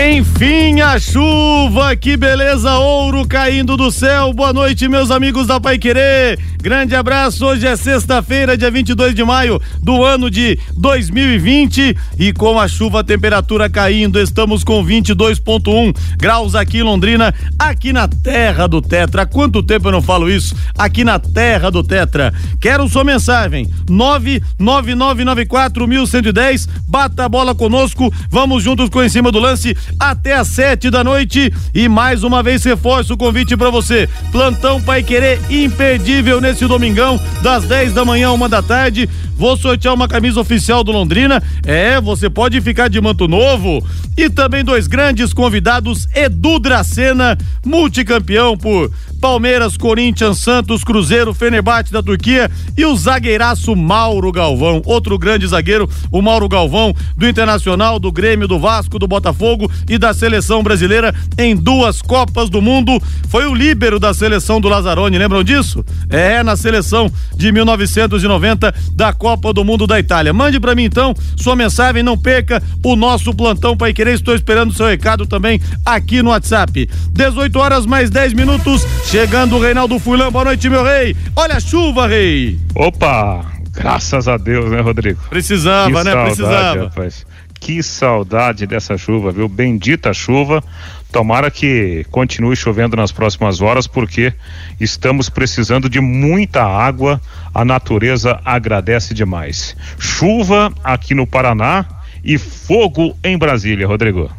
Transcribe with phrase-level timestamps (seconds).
[0.00, 4.32] Enfim, a chuva, que beleza, ouro caindo do céu.
[4.32, 6.38] Boa noite, meus amigos da Pai Querer.
[6.60, 7.46] Grande abraço.
[7.46, 12.98] Hoje é sexta-feira, dia 22 de maio do ano de 2020 e com a chuva,
[13.00, 19.22] a temperatura caindo, estamos com 22.1 graus aqui em Londrina, aqui na terra do Tetra.
[19.22, 20.56] Há quanto tempo eu não falo isso?
[20.76, 22.34] Aqui na terra do Tetra.
[22.60, 26.68] Quero sua mensagem: 99994110.
[26.88, 28.12] Bata a bola conosco.
[28.28, 32.42] Vamos juntos com em cima do lance até às sete da noite e mais uma
[32.42, 34.08] vez reforço o convite para você.
[34.32, 39.06] Plantão Pai Querer imperdível nesse domingão, das 10 da manhã, uma da tarde.
[39.36, 41.42] Vou sortear uma camisa oficial do Londrina.
[41.64, 43.84] É, você pode ficar de manto novo.
[44.16, 52.02] E também dois grandes convidados: Edu Dracena, multicampeão por Palmeiras, Corinthians, Santos, Cruzeiro, Fenerbahçe da
[52.02, 58.12] Turquia e o zagueiraço Mauro Galvão, outro grande zagueiro, o Mauro Galvão, do Internacional, do
[58.12, 63.00] Grêmio, do Vasco, do Botafogo e da seleção brasileira em duas Copas do Mundo.
[63.28, 65.84] Foi o líbero da seleção do Lazzaroni, lembram disso?
[66.08, 70.32] É, na seleção de 1990 da Copa do Mundo da Itália.
[70.32, 74.14] Mande para mim então sua mensagem, não perca o nosso plantão para querer.
[74.14, 76.88] Estou esperando o seu recado também aqui no WhatsApp.
[77.12, 78.86] 18 horas mais 10 minutos.
[79.04, 80.30] Chegando o Reinaldo Fulão.
[80.30, 81.16] Boa noite, meu rei.
[81.36, 82.58] Olha a chuva, rei.
[82.74, 83.44] Opa!
[83.72, 85.20] Graças a Deus, né, Rodrigo?
[85.30, 86.12] Precisava, que né?
[86.12, 86.84] Saudade, Precisava.
[86.84, 87.26] Rapaz.
[87.60, 89.48] Que saudade dessa chuva, viu?
[89.48, 90.62] Bendita chuva.
[91.10, 94.32] Tomara que continue chovendo nas próximas horas, porque
[94.78, 97.20] estamos precisando de muita água.
[97.54, 99.74] A natureza agradece demais.
[99.98, 101.86] Chuva aqui no Paraná
[102.22, 104.30] e fogo em Brasília, Rodrigo.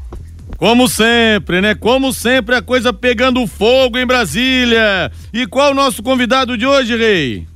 [0.57, 1.74] Como sempre, né?
[1.74, 5.12] Como sempre, a coisa pegando fogo em Brasília.
[5.34, 7.47] E qual o nosso convidado de hoje, Rei?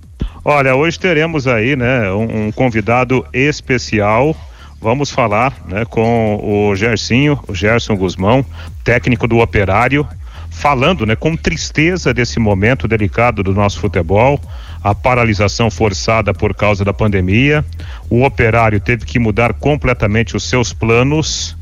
[0.45, 4.35] Olha, hoje teremos aí, né, um, um convidado especial.
[4.83, 8.45] Vamos falar, né, com o Gersinho, o Gerson Guzmão,
[8.83, 10.05] técnico do Operário,
[10.51, 14.37] falando, né, com tristeza desse momento delicado do nosso futebol,
[14.83, 17.63] a paralisação forçada por causa da pandemia.
[18.09, 21.55] O Operário teve que mudar completamente os seus planos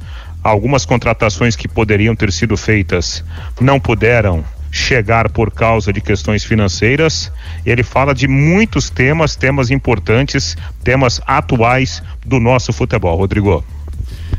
[0.44, 3.24] algumas contratações que poderiam ter sido feitas
[3.60, 7.32] não puderam chegar por causa de questões financeiras.
[7.66, 13.18] Ele fala de muitos temas, temas importantes, temas atuais do nosso futebol.
[13.18, 13.64] Rodrigo.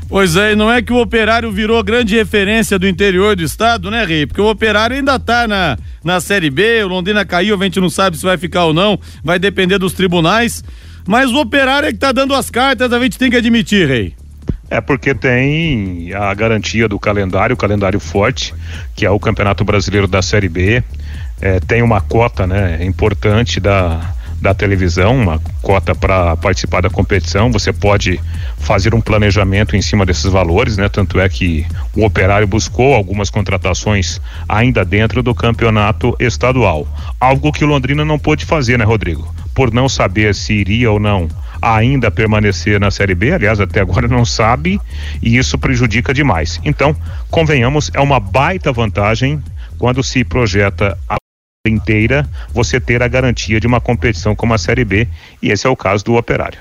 [0.09, 3.91] Pois é, e não é que o operário virou grande referência do interior do estado,
[3.91, 4.26] né, Rei?
[4.26, 7.88] Porque o operário ainda tá na, na Série B, o Londrina caiu, a gente não
[7.88, 10.62] sabe se vai ficar ou não, vai depender dos tribunais.
[11.06, 14.14] Mas o operário é que tá dando as cartas, a gente tem que admitir, Rei.
[14.72, 18.55] É porque tem a garantia do calendário, o calendário forte,
[18.97, 20.83] que é o Campeonato Brasileiro da Série B.
[21.43, 24.00] É, tem uma cota né, importante da,
[24.41, 27.53] da televisão, uma cota para participar da competição.
[27.53, 28.19] Você pode
[28.56, 30.88] fazer um planejamento em cima desses valores, né?
[30.88, 36.88] Tanto é que o operário buscou algumas contratações ainda dentro do campeonato estadual.
[37.21, 39.34] Algo que o Londrina não pôde fazer, né, Rodrigo?
[39.55, 41.28] Por não saber se iria ou não
[41.62, 44.81] ainda permanecer na Série B, aliás, até agora não sabe,
[45.23, 46.61] e isso prejudica demais.
[46.65, 46.95] Então,
[47.31, 49.41] convenhamos, é uma baita vantagem
[49.78, 51.17] quando se projeta a
[51.67, 55.06] inteira você ter a garantia de uma competição como a Série B,
[55.41, 56.59] e esse é o caso do Operário.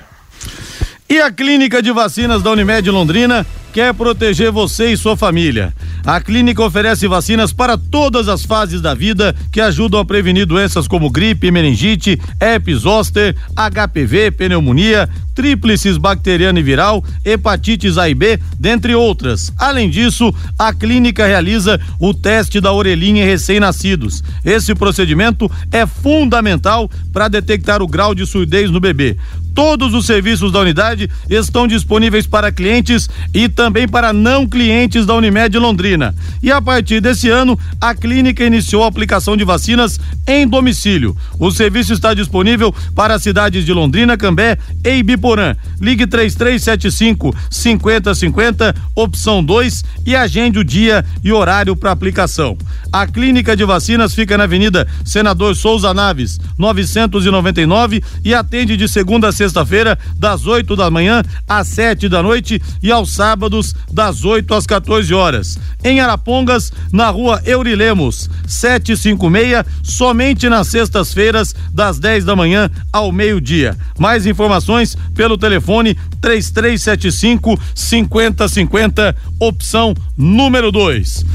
[1.08, 5.72] E a Clínica de Vacinas da Unimed Londrina quer proteger você e sua família.
[6.04, 10.86] A clínica oferece vacinas para todas as fases da vida que ajudam a prevenir doenças
[10.86, 18.38] como gripe, meningite, herpes zoster, HPV, pneumonia, tríplices bacteriana e viral, hepatites A e B,
[18.58, 19.52] dentre outras.
[19.56, 24.22] Além disso, a clínica realiza o teste da orelhinha em recém-nascidos.
[24.44, 29.16] Esse procedimento é fundamental para detectar o grau de surdez no bebê.
[29.54, 35.14] Todos os serviços da unidade estão disponíveis para clientes e também para não clientes da
[35.14, 36.14] Unimed Londrina.
[36.42, 41.16] E a partir desse ano, a clínica iniciou a aplicação de vacinas em domicílio.
[41.38, 45.54] O serviço está disponível para as cidades de Londrina, Cambé e Ibiporã.
[45.80, 52.56] Ligue 3375 5050, opção 2 e agende o dia e horário para aplicação.
[52.92, 59.28] A clínica de vacinas fica na Avenida Senador Souza Naves, 999 e atende de segunda
[59.28, 64.24] a sexta-feira, das 8 da manhã às 7 da noite e ao sábado sábados, das
[64.24, 65.58] 8 às 14 horas.
[65.84, 73.76] Em Arapongas, na rua Eurilemos, 756, somente nas sextas-feiras, das 10 da manhã ao meio-dia.
[73.98, 81.26] Mais informações pelo telefone 3375 5050, opção número 2.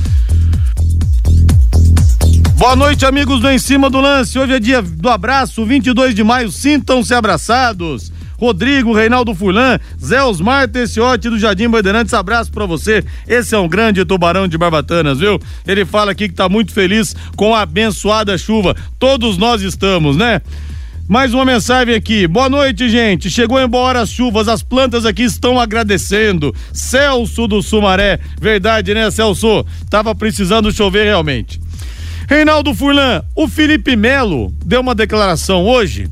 [2.57, 4.39] Boa noite, amigos do Em Cima do Lance.
[4.39, 6.51] Hoje é dia do abraço, 22 de maio.
[6.51, 8.11] Sintam-se abraçados.
[8.37, 13.03] Rodrigo, Reinaldo Furlan, Zé Osmar Teciote do Jardim Bandeirantes, abraço para você.
[13.27, 15.39] Esse é um grande tubarão de Barbatanas, viu?
[15.65, 18.75] Ele fala aqui que tá muito feliz com a abençoada chuva.
[18.99, 20.41] Todos nós estamos, né?
[21.07, 22.27] Mais uma mensagem aqui.
[22.27, 23.29] Boa noite, gente.
[23.29, 26.53] Chegou embora as chuvas, as plantas aqui estão agradecendo.
[26.73, 28.19] Celso do Sumaré.
[28.39, 29.65] Verdade, né, Celso?
[29.89, 31.61] Tava precisando chover realmente.
[32.27, 36.09] Reinaldo Furlan, o Felipe Melo deu uma declaração hoje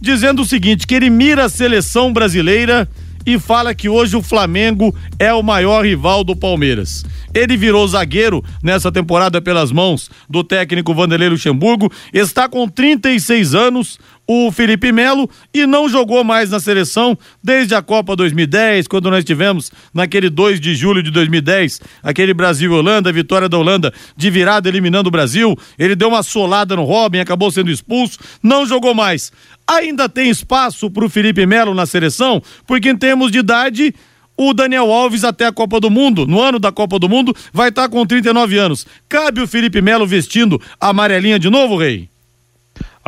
[0.00, 2.88] dizendo o seguinte: que ele mira a seleção brasileira
[3.26, 7.04] e fala que hoje o Flamengo é o maior rival do Palmeiras.
[7.34, 13.98] Ele virou zagueiro nessa temporada pelas mãos do técnico Vanderlei Luxemburgo, está com 36 anos,
[14.30, 19.24] o Felipe Melo e não jogou mais na seleção desde a Copa 2010, quando nós
[19.24, 24.68] tivemos naquele 2 de julho de 2010, aquele Brasil Holanda, vitória da Holanda de virada
[24.68, 25.56] eliminando o Brasil.
[25.78, 29.32] Ele deu uma solada no Robin, acabou sendo expulso, não jogou mais.
[29.66, 33.94] Ainda tem espaço para o Felipe Melo na seleção, porque em termos de idade
[34.36, 37.70] o Daniel Alves até a Copa do Mundo, no ano da Copa do Mundo, vai
[37.70, 38.86] estar tá com 39 anos.
[39.08, 42.10] Cabe o Felipe Melo vestindo a amarelinha de novo, Rei?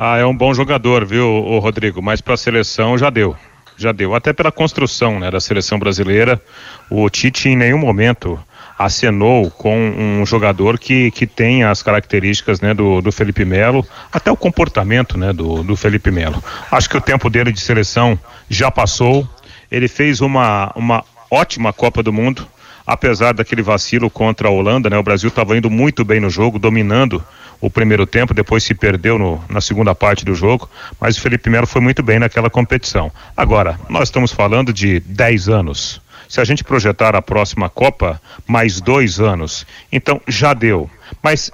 [0.02, 2.00] Ah, é um bom jogador, viu, Rodrigo?
[2.00, 3.37] Mas para a seleção já deu.
[3.76, 4.14] Já deu.
[4.14, 6.41] Até pela construção né, da seleção brasileira,
[6.88, 8.41] o Tite em nenhum momento
[8.79, 14.32] acenou com um jogador que, que tem as características né, do, do Felipe Melo, até
[14.32, 16.43] o comportamento né, do, do Felipe Melo.
[16.70, 18.19] Acho que o tempo dele de seleção
[18.49, 19.29] já passou.
[19.70, 22.49] Ele fez uma, uma ótima Copa do Mundo,
[22.87, 24.97] apesar daquele vacilo contra a Holanda, né?
[24.97, 27.23] O Brasil estava indo muito bem no jogo, dominando
[27.60, 30.68] o primeiro tempo, depois se perdeu no, na segunda parte do jogo,
[30.98, 33.12] mas o Felipe Melo foi muito bem naquela competição.
[33.36, 36.00] Agora, nós estamos falando de 10 anos.
[36.28, 39.66] Se a gente projetar a próxima Copa, mais dois anos.
[39.92, 40.88] Então, já deu.
[41.22, 41.50] Mas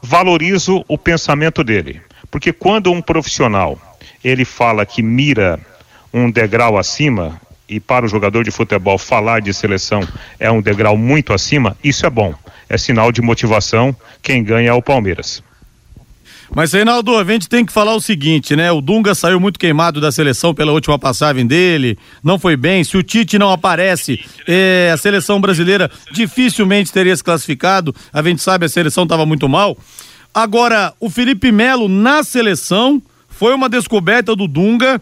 [0.00, 2.00] valorizo o pensamento dele.
[2.30, 3.78] Porque quando um profissional
[4.22, 5.58] ele fala que mira
[6.12, 10.06] um degrau acima, e para o jogador de futebol falar de seleção
[10.38, 12.34] é um degrau muito acima, isso é bom.
[12.68, 13.94] É sinal de motivação.
[14.22, 15.42] Quem ganha é o Palmeiras.
[16.54, 18.72] Mas, Reinaldo, a gente tem que falar o seguinte, né?
[18.72, 22.82] O Dunga saiu muito queimado da seleção pela última passagem dele, não foi bem.
[22.82, 27.94] Se o Tite não aparece, é, a seleção brasileira dificilmente teria se classificado.
[28.12, 29.78] A gente sabe, a seleção estava muito mal.
[30.34, 35.00] Agora, o Felipe Melo na seleção foi uma descoberta do Dunga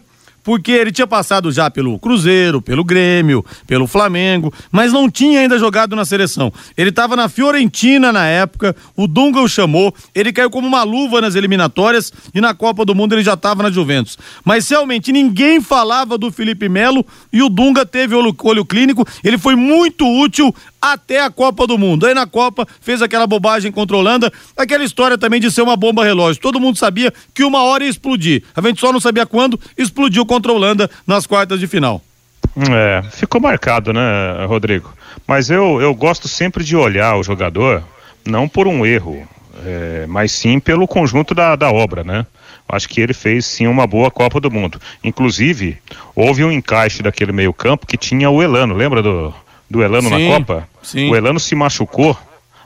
[0.49, 5.59] porque ele tinha passado já pelo Cruzeiro, pelo Grêmio, pelo Flamengo, mas não tinha ainda
[5.59, 6.51] jogado na seleção.
[6.75, 11.21] Ele estava na Fiorentina na época, o Dunga o chamou, ele caiu como uma luva
[11.21, 14.17] nas eliminatórias e na Copa do Mundo ele já estava na Juventus.
[14.43, 19.37] Mas realmente ninguém falava do Felipe Melo e o Dunga teve olho, olho clínico, ele
[19.37, 20.51] foi muito útil
[20.81, 22.05] até a Copa do Mundo.
[22.05, 25.75] Aí na Copa fez aquela bobagem contra a Holanda, aquela história também de ser uma
[25.75, 26.41] bomba relógio.
[26.41, 28.43] Todo mundo sabia que uma hora ia explodir.
[28.55, 32.01] A gente só não sabia quando, explodiu contra a Holanda nas quartas de final.
[32.71, 34.93] É, ficou marcado, né, Rodrigo?
[35.27, 37.83] Mas eu, eu gosto sempre de olhar o jogador,
[38.25, 39.27] não por um erro,
[39.65, 42.25] é, mas sim pelo conjunto da, da obra, né?
[42.67, 44.79] Acho que ele fez sim uma boa Copa do Mundo.
[45.03, 45.77] Inclusive,
[46.15, 49.33] houve um encaixe daquele meio-campo que tinha o Elano, lembra do,
[49.69, 50.69] do Elano sim, na Copa?
[50.81, 51.09] Sim.
[51.09, 52.17] O Elano se machucou,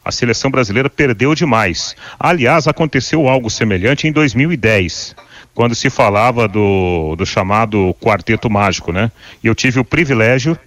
[0.04, 1.96] a seleção brasileira perdeu demais.
[2.20, 5.16] Aliás, aconteceu algo semelhante em 2010,
[5.54, 9.12] quando se falava do, do chamado Quarteto Mágico, né?
[9.44, 10.58] E eu tive o privilégio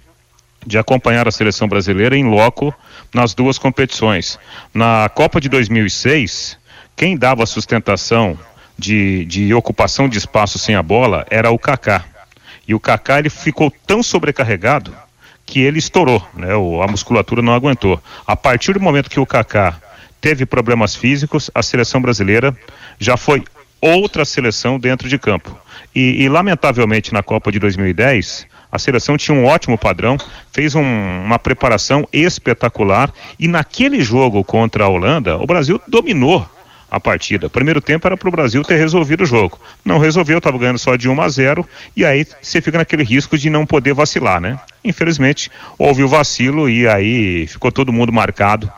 [0.64, 2.74] de acompanhar a seleção brasileira em loco
[3.14, 4.38] nas duas competições.
[4.74, 6.58] Na Copa de 2006,
[6.96, 8.38] quem dava sustentação
[8.78, 12.04] de, de ocupação de espaço sem a bola era o Kaká.
[12.66, 14.94] E o Kaká ele ficou tão sobrecarregado
[15.44, 16.54] que ele estourou, né?
[16.56, 18.02] O, a musculatura não aguentou.
[18.26, 19.80] A partir do momento que o Kaká
[20.20, 22.56] teve problemas físicos, a seleção brasileira
[22.98, 23.44] já foi
[23.80, 25.56] outra seleção dentro de campo.
[25.94, 30.16] E, e lamentavelmente na Copa de 2010, a seleção tinha um ótimo padrão,
[30.52, 36.46] fez um, uma preparação espetacular e naquele jogo contra a Holanda, o Brasil dominou
[36.90, 37.48] a partida.
[37.48, 39.58] Primeiro tempo era para o Brasil ter resolvido o jogo.
[39.84, 43.36] Não resolveu, estava ganhando só de 1 a 0 e aí você fica naquele risco
[43.36, 44.58] de não poder vacilar, né?
[44.84, 48.70] Infelizmente, houve o vacilo e aí ficou todo mundo marcado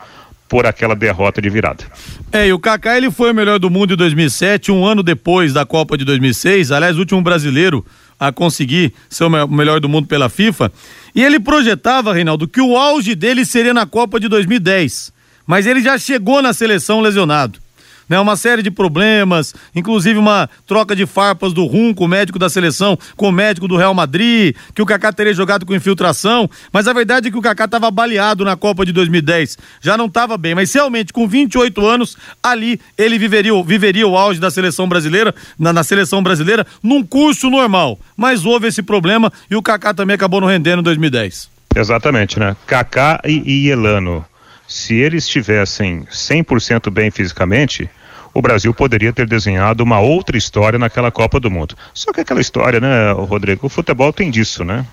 [0.49, 1.85] por aquela derrota de virada.
[2.31, 5.53] É, e o Kaká ele foi o melhor do mundo em 2007, um ano depois
[5.53, 7.85] da Copa de 2006, aliás, o último brasileiro
[8.19, 10.71] a conseguir ser o melhor do mundo pela FIFA.
[11.15, 15.13] E ele projetava, Reinaldo, que o auge dele seria na Copa de 2010.
[15.47, 17.59] Mas ele já chegou na seleção lesionado
[18.09, 18.19] né?
[18.19, 23.29] Uma série de problemas, inclusive uma troca de farpas do Runco, médico da seleção, com
[23.29, 27.27] o médico do Real Madrid, que o Kaká teria jogado com infiltração, mas a verdade
[27.27, 30.73] é que o Kaká estava baleado na Copa de 2010, já não estava bem, mas
[30.73, 35.83] realmente com 28 anos, ali ele viveria, viveria o auge da seleção brasileira, na, na
[35.83, 40.47] seleção brasileira, num curso normal, mas houve esse problema e o Kaká também acabou não
[40.47, 41.49] rendendo em 2010.
[41.75, 42.55] Exatamente, né?
[42.65, 44.25] Kaká e, e Elano,
[44.67, 47.89] se eles estivessem 100% bem fisicamente,
[48.33, 51.75] o Brasil poderia ter desenhado uma outra história naquela Copa do Mundo.
[51.93, 54.85] Só que aquela história, né, Rodrigo, o futebol tem disso, né?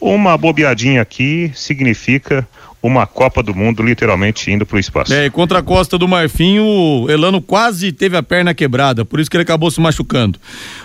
[0.00, 2.46] Uma bobeadinha aqui significa
[2.82, 5.14] uma Copa do Mundo literalmente indo para o espaço.
[5.14, 9.30] É, contra a Costa do Marfim, o Elano quase teve a perna quebrada, por isso
[9.30, 10.40] que ele acabou se machucando.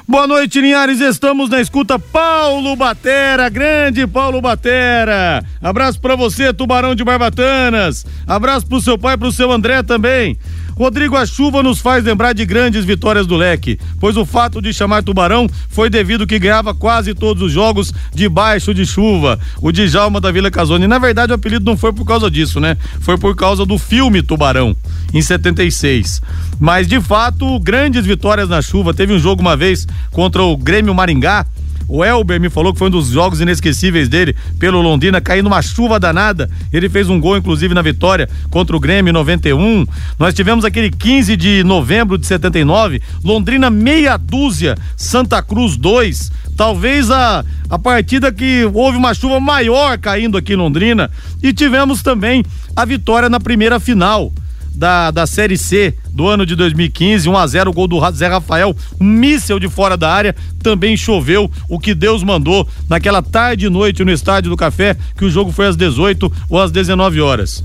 [0.08, 1.98] Boa noite, Linhares, estamos na escuta.
[1.98, 5.44] Paulo Batera, grande Paulo Batera.
[5.60, 8.06] Abraço para você, Tubarão de Barbatanas.
[8.28, 10.38] Abraço pro seu pai, pro seu André também.
[10.78, 14.72] Rodrigo, a chuva nos faz lembrar de grandes vitórias do leque, pois o fato de
[14.72, 19.40] chamar Tubarão foi devido que ganhava quase todos os jogos debaixo de chuva.
[19.60, 20.86] O Djalma da Vila Casone.
[20.86, 22.78] Na verdade, o apelido não foi por causa disso, né?
[23.00, 24.78] Foi por causa do filme Tubarão,
[25.12, 26.22] em 76.
[26.60, 28.94] Mas, de fato, grandes vitórias na chuva.
[28.94, 31.44] Teve um jogo uma vez contra o Grêmio Maringá
[31.88, 35.62] o Elber me falou que foi um dos jogos inesquecíveis dele pelo Londrina, caindo uma
[35.62, 36.50] chuva danada.
[36.72, 39.86] Ele fez um gol, inclusive, na vitória contra o Grêmio em 91.
[40.20, 46.32] Nós tivemos aquele 15 de novembro de 79, Londrina meia dúzia, Santa Cruz 2.
[46.58, 51.10] Talvez a, a partida que houve uma chuva maior caindo aqui em Londrina.
[51.42, 52.44] E tivemos também
[52.76, 54.34] a vitória na primeira final
[54.78, 58.28] da, da Série C do ano de 2015, 1 a 0 o gol do Zé
[58.28, 63.66] Rafael, um míssel de fora da área, também choveu, o que Deus mandou naquela tarde
[63.66, 67.20] e noite no Estádio do Café, que o jogo foi às 18 ou às 19
[67.20, 67.64] horas.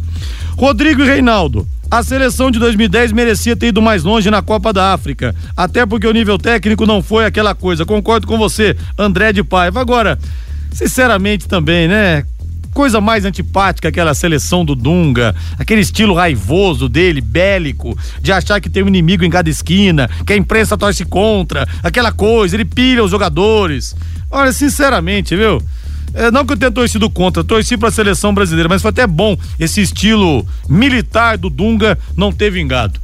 [0.56, 4.94] Rodrigo e Reinaldo, a seleção de 2010 merecia ter ido mais longe na Copa da
[4.94, 7.84] África, até porque o nível técnico não foi aquela coisa.
[7.84, 9.80] Concordo com você, André de Paiva.
[9.80, 10.18] Agora,
[10.72, 12.24] sinceramente também, né?
[12.72, 18.70] Coisa mais antipática aquela seleção do Dunga, aquele estilo raivoso dele, bélico, de achar que
[18.70, 23.04] tem um inimigo em cada esquina, que a imprensa torce contra, aquela coisa, ele pilha
[23.04, 23.94] os jogadores.
[24.30, 25.62] Olha, sinceramente, viu?
[26.14, 29.06] É, não que eu tenha torcido contra, torci para a seleção brasileira, mas foi até
[29.06, 33.00] bom esse estilo militar do Dunga não ter vingado.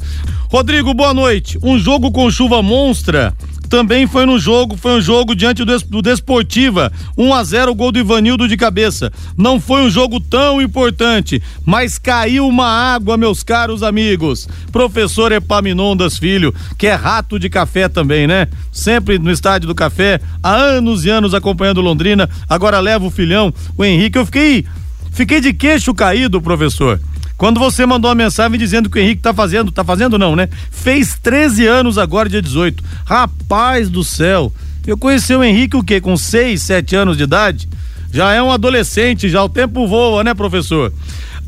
[0.50, 1.58] Rodrigo, boa noite.
[1.62, 3.34] Um jogo com chuva monstra
[3.68, 7.98] também foi no jogo, foi um jogo diante do, Desportiva, 1 a 0 gol do
[7.98, 9.12] Ivanildo de cabeça.
[9.36, 14.48] Não foi um jogo tão importante, mas caiu uma água, meus caros amigos.
[14.72, 18.48] Professor Epaminondas Filho, que é rato de café também, né?
[18.72, 23.52] Sempre no estádio do café, há anos e anos acompanhando Londrina, agora leva o filhão,
[23.76, 24.18] o Henrique.
[24.18, 24.64] Eu fiquei,
[25.12, 26.98] fiquei de queixo caído, professor
[27.38, 30.48] quando você mandou uma mensagem dizendo que o Henrique tá fazendo, tá fazendo não, né?
[30.72, 32.82] Fez 13 anos agora, dia 18.
[33.06, 34.52] Rapaz do céu.
[34.84, 36.00] Eu conheci o Henrique o quê?
[36.00, 37.68] Com 6, 7 anos de idade?
[38.12, 40.92] Já é um adolescente, já o tempo voa, né, professor?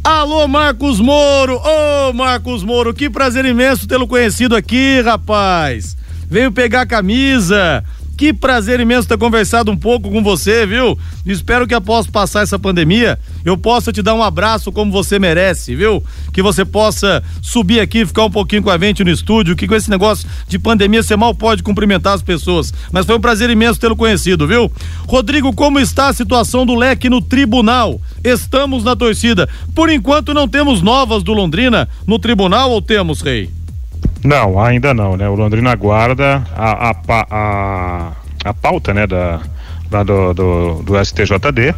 [0.05, 1.57] Alô, Marcos Moro!
[1.57, 5.97] Ô, oh, Marcos Moro, que prazer imenso tê-lo conhecido aqui, rapaz!
[6.31, 7.83] Veio pegar a camisa,
[8.21, 10.99] que prazer imenso ter conversado um pouco com você, viu?
[11.25, 15.75] Espero que após passar essa pandemia, eu possa te dar um abraço como você merece,
[15.75, 16.05] viu?
[16.31, 19.75] Que você possa subir aqui, ficar um pouquinho com a gente no estúdio, que com
[19.75, 22.75] esse negócio de pandemia você mal pode cumprimentar as pessoas.
[22.93, 24.71] Mas foi um prazer imenso tê-lo conhecido, viu?
[25.09, 27.99] Rodrigo, como está a situação do leque no tribunal?
[28.23, 29.49] Estamos na torcida.
[29.75, 33.49] Por enquanto não temos novas do Londrina no tribunal ou temos, Rei?
[34.23, 35.29] Não, ainda não, né?
[35.29, 36.97] O Londrina aguarda a, a,
[37.31, 38.13] a,
[38.45, 39.41] a pauta, né, da,
[39.91, 41.75] da do, do, do STJD.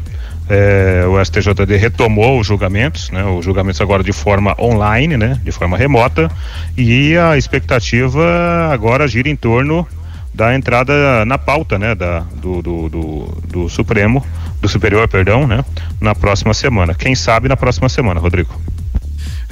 [0.49, 5.53] É, o STJD retomou os julgamentos, né, os julgamentos agora de forma online, né, de
[5.53, 6.31] forma remota,
[6.77, 9.87] e a expectativa agora gira em torno
[10.35, 14.25] da entrada na pauta, né, da, do, do, do, do Supremo,
[14.61, 15.65] do Superior, perdão, né,
[16.01, 16.93] na próxima semana.
[16.93, 18.53] Quem sabe na próxima semana, Rodrigo.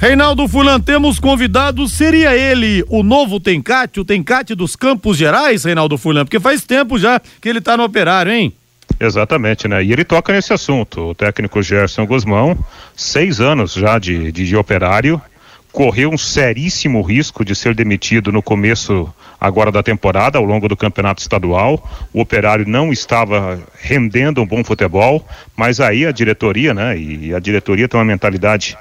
[0.01, 5.95] Reinaldo Fulan, temos convidado, seria ele o novo Tencate, o Tencate dos Campos Gerais, Reinaldo
[5.95, 6.25] Fulan?
[6.25, 8.51] Porque faz tempo já que ele está no operário, hein?
[8.99, 9.83] Exatamente, né?
[9.83, 11.09] E ele toca nesse assunto.
[11.09, 12.57] O técnico Gerson Guzmão,
[12.95, 15.21] seis anos já de, de, de operário,
[15.71, 19.07] correu um seríssimo risco de ser demitido no começo
[19.39, 21.87] agora da temporada, ao longo do campeonato estadual.
[22.11, 25.23] O operário não estava rendendo um bom futebol,
[25.55, 26.97] mas aí a diretoria, né?
[26.97, 28.75] E a diretoria tem uma mentalidade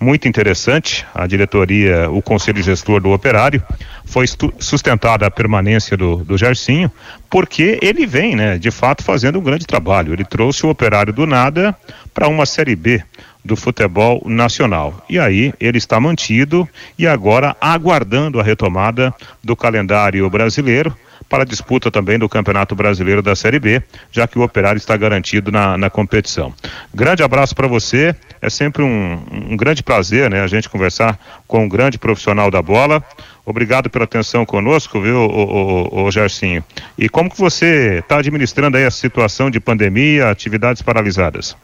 [0.00, 1.06] muito interessante.
[1.14, 3.62] A diretoria, o conselho gestor do operário,
[4.04, 4.24] foi
[4.58, 6.90] sustentada a permanência do, do Gercinho,
[7.28, 10.12] porque ele vem, né, de fato, fazendo um grande trabalho.
[10.12, 11.76] Ele trouxe o operário do nada
[12.14, 13.02] para uma Série B
[13.44, 15.04] do futebol nacional.
[15.08, 20.96] E aí ele está mantido e agora aguardando a retomada do calendário brasileiro
[21.28, 24.96] para a disputa também do Campeonato Brasileiro da Série B, já que o Operário está
[24.96, 26.52] garantido na, na competição.
[26.94, 31.64] Grande abraço para você, é sempre um, um, grande prazer, né, a gente conversar com
[31.64, 33.02] um grande profissional da bola.
[33.44, 36.64] Obrigado pela atenção conosco, viu, o, o, o Gercinho.
[36.96, 41.56] E como que você está administrando aí a situação de pandemia, atividades paralisadas?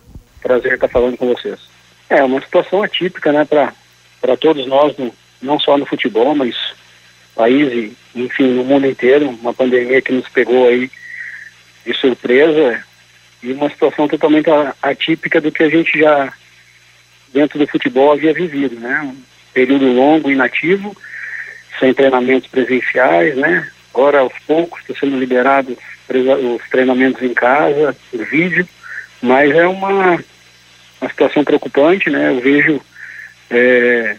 [0.43, 1.59] Prazer estar falando com vocês.
[2.09, 4.95] É uma situação atípica, né, para todos nós,
[5.43, 6.55] não só no futebol, mas
[7.37, 10.91] país e, enfim, no mundo inteiro, uma pandemia que nos pegou aí
[11.85, 12.83] de surpresa
[13.43, 14.49] e uma situação totalmente
[14.83, 16.33] atípica do que a gente já
[17.33, 19.01] dentro do futebol havia vivido, né?
[19.05, 19.17] Um
[19.53, 20.97] período longo inativo,
[21.79, 23.69] sem treinamentos presenciais, né?
[23.93, 25.77] Agora aos poucos está sendo liberados
[26.09, 28.67] os treinamentos em casa, por vídeo,
[29.21, 30.23] mas é uma,
[31.01, 32.31] uma situação preocupante, né?
[32.31, 32.81] Eu vejo
[33.51, 34.17] é,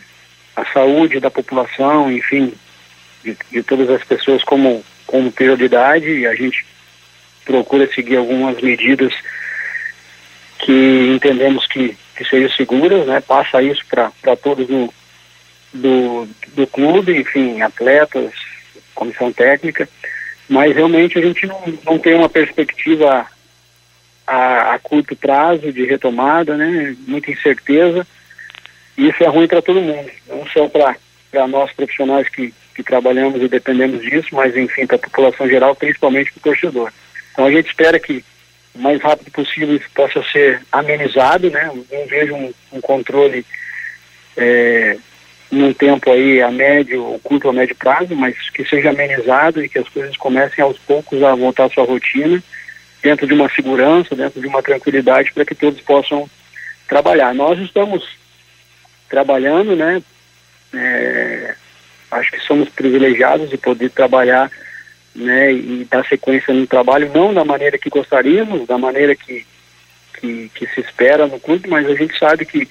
[0.56, 2.54] a saúde da população, enfim,
[3.28, 6.66] de, de todas as pessoas como, como prioridade e a gente
[7.46, 9.14] procura seguir algumas medidas
[10.60, 13.22] que entendemos que, que sejam seguras, né?
[13.22, 14.94] Passa isso para todos do,
[15.74, 18.34] do, do clube, enfim, atletas,
[18.94, 19.88] comissão técnica,
[20.50, 23.28] mas realmente a gente não, não tem uma perspectiva
[24.26, 26.96] a, a curto prazo de retomada, né?
[27.08, 28.06] Muita incerteza.
[28.98, 33.42] E isso é ruim para todo mundo, não só para nós profissionais que, que trabalhamos
[33.42, 36.94] e dependemos disso, mas enfim, para a população geral, principalmente para o torcedor.
[37.34, 38.24] Então a gente espera que
[38.76, 41.72] o mais rápido possível isso possa ser amenizado, né?
[41.92, 43.44] Não vejo um, um controle
[44.38, 44.96] é,
[45.50, 49.68] num tempo aí a médio ou curto a médio prazo, mas que seja amenizado e
[49.68, 52.42] que as coisas comecem aos poucos a voltar à sua rotina,
[53.02, 56.30] dentro de uma segurança, dentro de uma tranquilidade para que todos possam
[56.88, 57.34] trabalhar.
[57.34, 58.08] Nós estamos
[59.10, 60.00] trabalhando, né?
[60.76, 61.56] É,
[62.28, 64.52] acho que somos privilegiados de poder trabalhar
[65.16, 69.46] né, e dar sequência no trabalho, não da maneira que gostaríamos, da maneira que,
[70.20, 72.68] que, que, se espera no clube, mas a gente sabe que,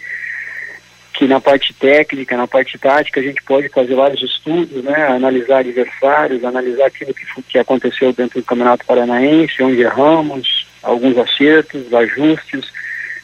[1.14, 5.60] que na parte técnica, na parte tática, a gente pode fazer vários estudos, né, analisar
[5.60, 12.70] adversários, analisar aquilo que, que aconteceu dentro do Campeonato Paranaense, onde erramos, alguns acertos, ajustes,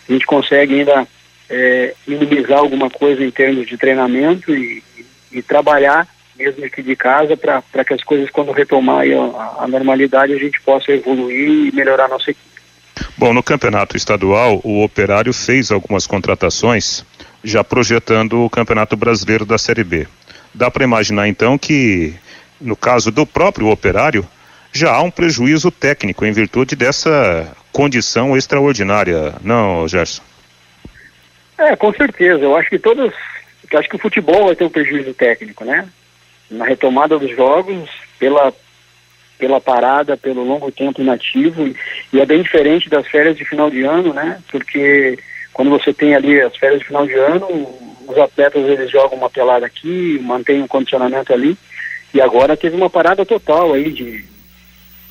[0.08, 1.06] a gente consegue ainda
[1.48, 4.82] é, minimizar alguma coisa em termos de treinamento e,
[5.30, 10.32] e trabalhar mesmo aqui de casa para que as coisas quando retomar a, a, normalidade
[10.32, 12.52] a gente possa evoluir e melhorar a nossa equipe.
[13.16, 17.04] Bom, no campeonato estadual o Operário fez algumas contratações
[17.44, 20.06] já projetando o Campeonato Brasileiro da Série B.
[20.54, 22.14] Dá para imaginar então que
[22.60, 24.26] no caso do próprio Operário
[24.72, 30.22] já há um prejuízo técnico em virtude dessa condição extraordinária, não, Gerson?
[31.58, 32.42] É, com certeza.
[32.42, 33.12] Eu acho que todas
[33.70, 35.88] eu acho que o futebol vai ter um prejuízo técnico, né?
[36.50, 38.52] Na retomada dos jogos, pela,
[39.38, 41.66] pela parada, pelo longo tempo inativo,
[42.12, 44.40] e, é bem diferente das férias de final de ano, né?
[44.50, 45.18] Porque
[45.52, 47.46] quando você tem ali as férias de final de ano,
[48.06, 51.56] os atletas eles jogam uma pelada aqui, mantêm um condicionamento ali,
[52.14, 54.24] e agora teve uma parada total aí de,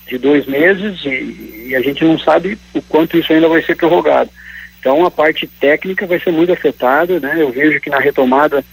[0.07, 3.75] de dois meses e, e a gente não sabe o quanto isso ainda vai ser
[3.75, 4.29] prorrogado.
[4.79, 7.35] Então a parte técnica vai ser muito afetada, né?
[7.37, 8.63] Eu vejo que na retomada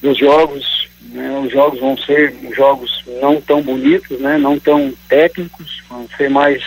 [0.00, 4.36] dos jogos, né, os jogos vão ser jogos não tão bonitos, né?
[4.38, 6.62] Não tão técnicos, vão ser mais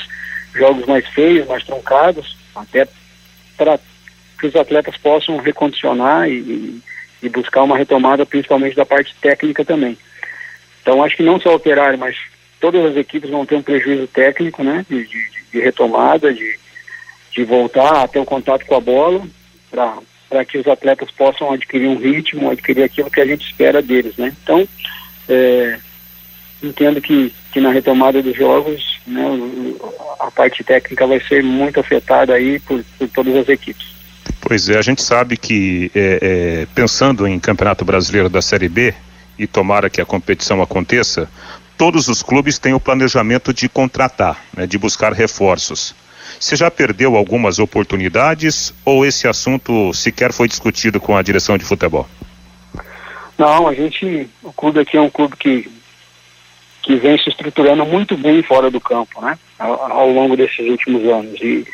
[0.53, 2.87] jogos mais feios, mais truncados, até
[3.57, 3.79] para
[4.39, 6.81] que os atletas possam recondicionar e,
[7.21, 9.97] e buscar uma retomada, principalmente da parte técnica também.
[10.81, 12.17] Então acho que não só operário, mas
[12.59, 14.85] todas as equipes vão ter um prejuízo técnico, né?
[14.89, 16.59] de, de, de retomada, de
[17.31, 19.25] de voltar a ter o contato com a bola
[19.69, 19.97] para
[20.47, 24.33] que os atletas possam adquirir um ritmo, adquirir aquilo que a gente espera deles, né?
[24.43, 24.67] Então,
[25.27, 25.77] é,
[26.63, 29.23] entendo que, que na retomada dos jogos, né,
[30.19, 33.91] a parte técnica vai ser muito afetada aí por, por todas as equipes.
[34.39, 38.93] Pois é, a gente sabe que é, é, pensando em Campeonato Brasileiro da Série B
[39.37, 41.29] e tomara que a competição aconteça,
[41.77, 45.95] todos os clubes têm o planejamento de contratar, né, de buscar reforços.
[46.39, 51.65] Você já perdeu algumas oportunidades ou esse assunto sequer foi discutido com a direção de
[51.65, 52.07] futebol?
[53.37, 55.67] Não, a gente, o clube aqui é um clube que,
[56.83, 59.37] que vem se estruturando muito bem fora do campo, né?
[59.57, 61.39] Ao, ao longo desses últimos anos.
[61.41, 61.65] E,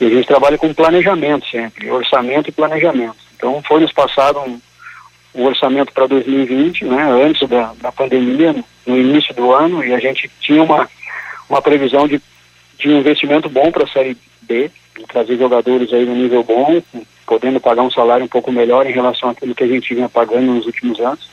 [0.00, 3.16] e, a gente trabalha com planejamento sempre, orçamento e planejamento.
[3.36, 4.60] Então foi nos passado um,
[5.34, 8.54] um orçamento para 2020, né, antes da, da pandemia,
[8.86, 10.88] no início do ano, e a gente tinha uma,
[11.48, 12.20] uma previsão de,
[12.78, 14.70] de um investimento bom para a Série B,
[15.08, 16.82] trazer jogadores aí no nível bom,
[17.26, 20.52] podendo pagar um salário um pouco melhor em relação àquilo que a gente vinha pagando
[20.52, 21.28] nos últimos anos.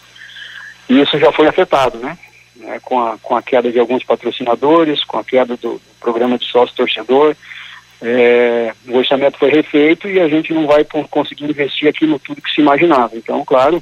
[0.90, 2.18] E isso já foi afetado, né?
[2.56, 6.38] né com, a, com a queda de alguns patrocinadores, com a queda do, do programa
[6.38, 7.36] de sócio-torcedor,
[8.02, 12.52] é, o orçamento foi refeito e a gente não vai conseguir investir aquilo tudo que
[12.52, 13.16] se imaginava.
[13.16, 13.82] Então, claro,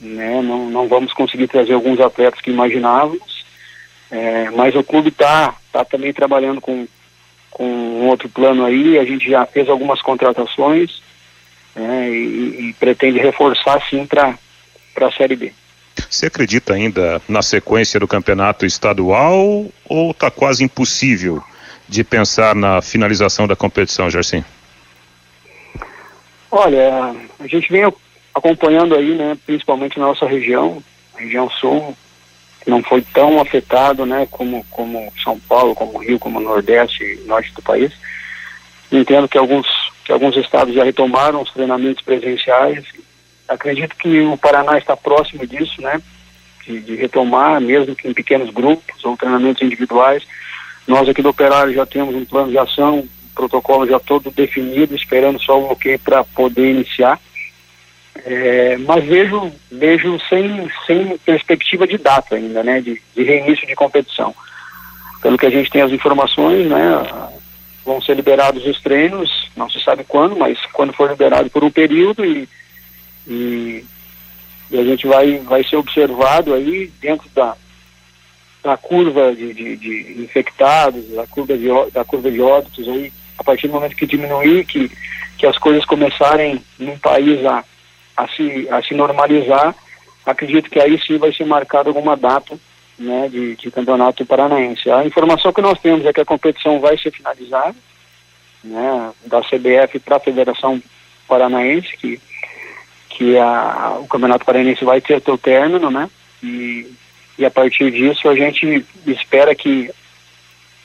[0.00, 3.33] né, não, não vamos conseguir trazer alguns atletas que imaginávamos,
[4.14, 6.86] é, mas o clube está tá também trabalhando com,
[7.50, 11.02] com um outro plano aí, a gente já fez algumas contratações
[11.74, 14.38] é, e, e, pretende reforçar sim para
[15.00, 15.52] a Série B.
[16.08, 21.42] Você acredita ainda na sequência do campeonato estadual ou está quase impossível
[21.88, 24.44] de pensar na finalização da competição, Jarsim?
[26.52, 27.92] Olha, a gente vem
[28.32, 30.80] acompanhando aí, né, principalmente na nossa região,
[31.16, 31.96] região sul,
[32.66, 37.52] não foi tão afetado, né, como, como São Paulo, como Rio, como Nordeste e Norte
[37.52, 37.92] do país.
[38.90, 39.66] Entendo que alguns,
[40.04, 42.84] que alguns estados já retomaram os treinamentos presenciais.
[43.48, 46.00] Acredito que o Paraná está próximo disso, né,
[46.66, 50.24] de, de retomar, mesmo que em pequenos grupos ou treinamentos individuais.
[50.86, 54.94] Nós aqui do Operário já temos um plano de ação, um protocolo já todo definido,
[54.94, 57.18] esperando só o ok para poder iniciar.
[58.26, 63.74] É, mas vejo, vejo sem, sem perspectiva de data ainda, né, de, de reinício de
[63.74, 64.34] competição.
[65.20, 67.30] Pelo que a gente tem as informações, né,
[67.84, 71.70] vão ser liberados os treinos, não se sabe quando, mas quando for liberado por um
[71.70, 72.48] período e,
[73.26, 73.84] e,
[74.70, 77.54] e a gente vai, vai ser observado aí dentro da,
[78.62, 83.44] da curva de, de, de infectados, da curva de, da curva de óbitos aí, a
[83.44, 84.90] partir do momento que diminuir, que,
[85.36, 87.62] que as coisas começarem num país a
[88.16, 89.74] a se, a se normalizar,
[90.24, 92.58] acredito que aí sim vai ser marcada alguma data
[92.98, 94.90] né, de, de campeonato paranaense.
[94.90, 97.74] A informação que nós temos é que a competição vai ser finalizada,
[98.62, 100.82] né, da CBF para a Federação
[101.28, 102.20] Paranaense, que,
[103.10, 106.08] que a, o Campeonato Paranaense vai ter seu término, né,
[106.42, 106.90] e,
[107.38, 109.90] e a partir disso a gente espera que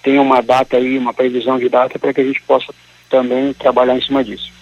[0.02, 2.74] tenha uma data aí, uma previsão de data para que a gente possa
[3.10, 4.59] também trabalhar em cima disso.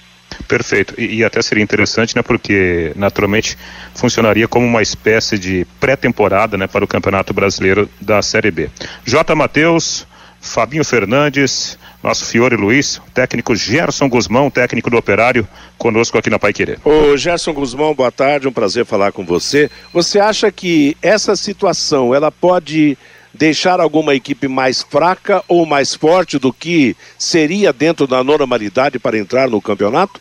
[0.47, 0.93] Perfeito.
[0.97, 3.57] E, e, até seria interessante, né, porque naturalmente
[3.93, 8.69] funcionaria como uma espécie de pré-temporada, né, para o Campeonato Brasileiro da Série B.
[9.05, 9.35] J.
[9.35, 10.05] Matheus,
[10.39, 15.47] Fabinho Fernandes, nosso Fiore Luiz, técnico Gerson Guzmão, técnico do Operário,
[15.77, 16.79] conosco aqui na Pai Querer.
[16.85, 19.69] Ô Gerson Guzmão, boa tarde, um prazer falar com você.
[19.91, 22.97] Você acha que essa situação, ela pode
[23.33, 29.17] deixar alguma equipe mais fraca ou mais forte do que seria dentro da normalidade para
[29.17, 30.19] entrar no campeonato?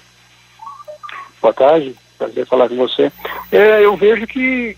[1.41, 3.11] Boa tarde, prazer falar com você.
[3.53, 4.77] É, eu vejo que,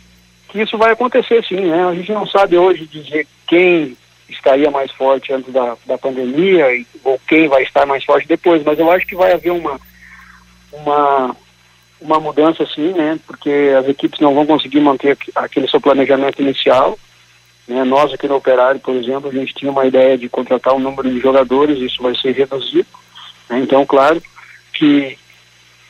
[0.49, 1.85] que isso vai acontecer sim, né?
[1.85, 3.97] A gente não sabe hoje dizer quem
[4.29, 8.63] estaria mais forte antes da, da pandemia e, ou quem vai estar mais forte depois,
[8.63, 9.81] mas eu acho que vai haver uma,
[10.73, 11.37] uma,
[12.01, 13.19] uma mudança sim, né?
[13.27, 16.99] Porque as equipes não vão conseguir manter aquele seu planejamento inicial.
[17.67, 17.85] Né?
[17.85, 21.11] Nós aqui no Operário, por exemplo, a gente tinha uma ideia de contratar um número
[21.11, 22.87] de jogadores, isso vai ser reduzido.
[23.49, 23.61] Né?
[23.61, 24.23] Então, claro
[24.73, 25.19] que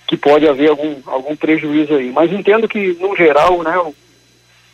[0.09, 2.11] que pode haver algum, algum prejuízo aí.
[2.11, 3.95] Mas entendo que, no geral, né, o,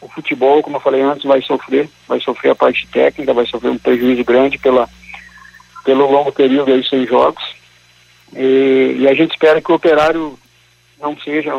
[0.01, 3.71] o, futebol, como eu falei antes, vai sofrer, vai sofrer a parte técnica, vai sofrer
[3.71, 4.89] um prejuízo grande pela,
[5.85, 7.43] pelo longo período aí sem jogos.
[8.33, 10.39] E, e a gente espera que o operário
[11.01, 11.53] não seja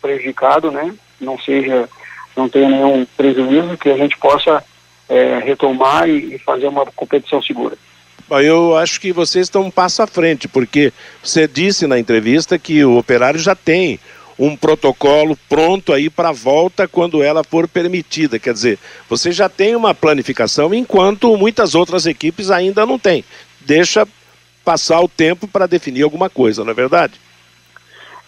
[0.00, 1.86] prejudicado, né, não seja,
[2.34, 4.64] não tenha nenhum prejuízo, que a gente possa
[5.06, 7.76] é, retomar e, e fazer uma competição segura.
[8.30, 12.84] Eu acho que vocês estão um passo à frente, porque você disse na entrevista que
[12.84, 13.98] o operário já tem
[14.38, 18.38] um protocolo pronto aí para a volta quando ela for permitida.
[18.38, 23.24] Quer dizer, você já tem uma planificação, enquanto muitas outras equipes ainda não têm.
[23.60, 24.06] Deixa
[24.64, 27.14] passar o tempo para definir alguma coisa, não é verdade?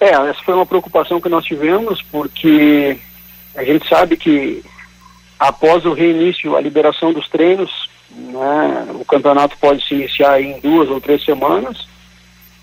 [0.01, 2.97] É, essa foi uma preocupação que nós tivemos, porque
[3.55, 4.65] a gente sabe que
[5.39, 8.87] após o reinício, a liberação dos treinos, né?
[8.95, 11.87] O campeonato pode se iniciar em duas ou três semanas.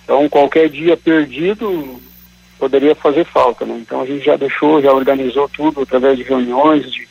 [0.03, 2.01] Então, qualquer dia perdido
[2.57, 3.65] poderia fazer falta.
[3.65, 3.77] Né?
[3.81, 7.07] Então, a gente já deixou, já organizou tudo através de reuniões, de,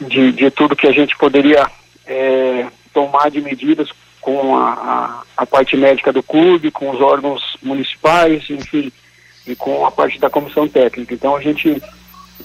[0.00, 1.66] de, de tudo que a gente poderia
[2.06, 3.88] é, tomar de medidas
[4.20, 8.92] com a, a, a, parte médica do clube, com os órgãos municipais, enfim,
[9.46, 11.14] e com a parte da comissão técnica.
[11.14, 11.82] Então, a gente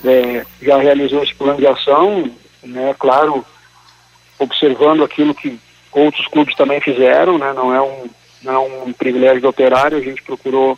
[0.03, 2.31] é, já realizou esse plano de ação,
[2.63, 2.95] né?
[2.97, 3.45] Claro
[4.39, 5.59] observando aquilo que
[5.91, 7.53] outros clubes também fizeram, né?
[7.53, 8.09] Não é um,
[8.43, 10.77] não é um privilégio do operário, a gente procurou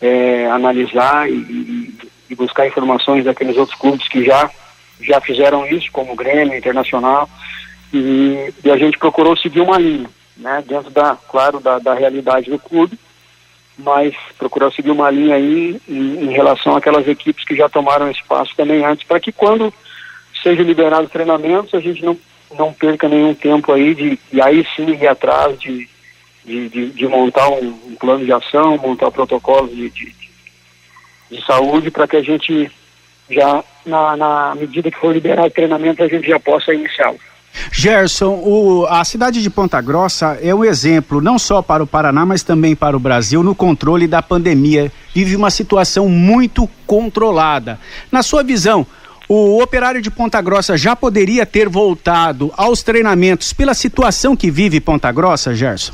[0.00, 1.94] é, analisar e,
[2.28, 4.50] e, buscar informações daqueles outros clubes que já,
[5.00, 7.28] já fizeram isso, como o Grêmio, Internacional,
[7.92, 12.50] e, e a gente procurou seguir uma linha, né, dentro da, claro, da, da realidade
[12.50, 12.98] do clube,
[13.76, 18.54] mas procurou seguir uma linha aí em, em relação àquelas equipes que já tomaram espaço
[18.56, 19.72] também antes, para que quando
[20.42, 22.16] sejam liberados treinamentos, a gente não,
[22.56, 25.88] não perca nenhum tempo aí de, e aí sim ir atrás de,
[26.44, 30.14] de, de, de montar um, um, plano de ação, montar protocolos de, de,
[31.30, 32.70] de saúde para que a gente
[33.30, 37.18] já, na, na medida que for liberado treinamento, a gente já possa iniciá-lo.
[37.72, 42.24] Gerson, o, a cidade de Ponta Grossa é um exemplo não só para o Paraná,
[42.24, 44.90] mas também para o Brasil no controle da pandemia.
[45.14, 47.78] Vive uma situação muito controlada.
[48.10, 48.86] Na sua visão,
[49.32, 54.80] o operário de Ponta Grossa já poderia ter voltado aos treinamentos pela situação que vive
[54.80, 55.92] Ponta Grossa, Gerson?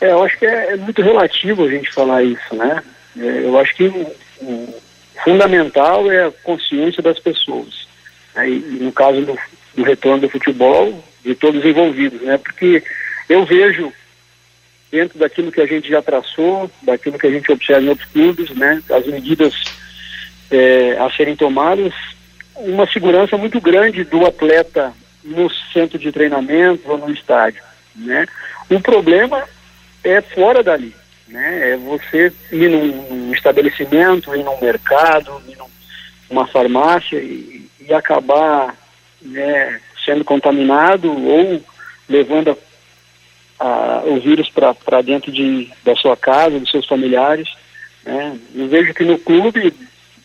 [0.00, 2.82] É, eu acho que é, é muito relativo a gente falar isso, né?
[3.18, 4.10] É, eu acho que o,
[4.40, 4.74] o,
[5.22, 7.86] fundamental é a consciência das pessoas.
[8.34, 8.48] Né?
[8.48, 9.38] E, no caso do,
[9.76, 12.38] do retorno do futebol, de todos envolvidos, né?
[12.38, 12.82] Porque
[13.28, 13.92] eu vejo
[14.90, 18.48] dentro daquilo que a gente já traçou, daquilo que a gente observa em outros clubes,
[18.56, 18.82] né?
[18.90, 19.52] As medidas
[20.50, 21.92] é, a serem tomadas,
[22.56, 24.92] uma segurança muito grande do atleta
[25.24, 27.62] no centro de treinamento ou no estádio,
[27.94, 28.26] né?
[28.70, 29.44] O problema
[30.02, 30.94] é fora dali,
[31.28, 31.72] né?
[31.72, 35.56] É você ir num, estabelecimento, ir num mercado, ir
[36.30, 38.74] numa farmácia e, e acabar
[39.20, 41.62] né, sendo contaminado ou
[42.08, 42.56] levando
[43.58, 47.48] a, a, o vírus para dentro de, da sua casa, dos seus familiares.
[48.04, 48.38] Né?
[48.54, 49.72] Eu vejo que no clube,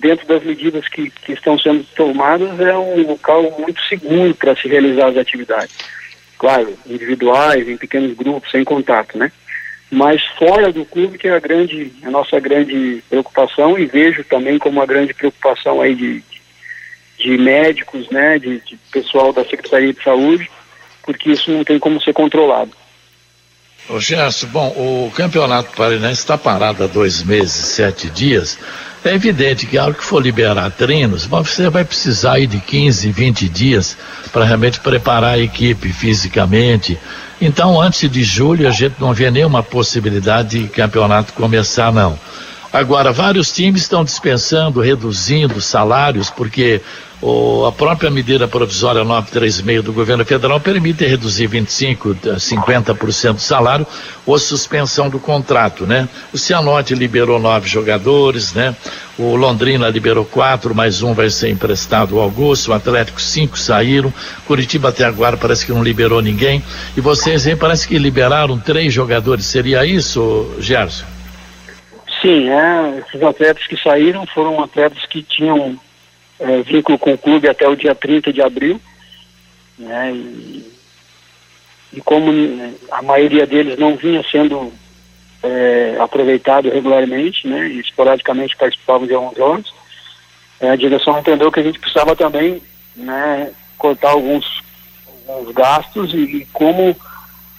[0.03, 4.67] dentro das medidas que, que estão sendo tomadas, é um local muito seguro para se
[4.67, 5.73] realizar as atividades.
[6.37, 9.31] Claro, individuais, em pequenos grupos, sem contato, né?
[9.89, 14.57] mas fora do clube que é a grande a nossa grande preocupação e vejo também
[14.57, 16.23] como uma grande preocupação aí de,
[17.19, 20.49] de médicos, né, de, de pessoal da Secretaria de Saúde,
[21.03, 22.71] porque isso não tem como ser controlado.
[23.87, 28.57] Ô Gerson, bom, o Campeonato Paranaense está parado há dois meses, sete dias.
[29.05, 33.49] É evidente que, ao que for liberar treinos, você vai precisar aí de 15, 20
[33.49, 33.97] dias
[34.31, 36.97] para realmente preparar a equipe fisicamente.
[37.41, 42.17] Então, antes de julho, a gente não vê nenhuma possibilidade de campeonato começar, não.
[42.71, 46.81] Agora, vários times estão dispensando, reduzindo salários, porque
[47.65, 53.87] a própria medida provisória 936 do governo federal permite reduzir 25, 50% do salário
[54.25, 56.09] ou suspensão do contrato, né?
[56.33, 58.75] O Cianorte liberou nove jogadores, né?
[59.17, 64.11] O Londrina liberou quatro, mais um vai ser emprestado ao Augusto, o Atlético cinco saíram,
[64.45, 66.61] Curitiba até agora parece que não liberou ninguém,
[66.97, 71.05] e vocês aí parece que liberaram três jogadores, seria isso, Gerson?
[72.21, 75.77] Sim, é, esses atletas que saíram foram atletas que tinham
[76.43, 78.79] é, vínculo com o clube até o dia 30 de abril,
[79.79, 80.73] né, e,
[81.93, 84.71] e como né, a maioria deles não vinha sendo
[85.41, 89.73] é, aproveitado regularmente, né, e esporadicamente participavam de alguns jogos,
[90.59, 92.61] é, a direção entendeu que a gente precisava também
[92.95, 94.61] né, cortar alguns,
[95.27, 96.95] alguns gastos e, e como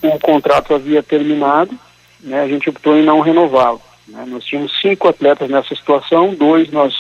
[0.03, 1.77] o contrato havia terminado,
[2.20, 3.81] né, a gente optou em não renová-lo.
[4.07, 4.25] Né.
[4.27, 6.94] Nós tínhamos cinco atletas nessa situação, dois nós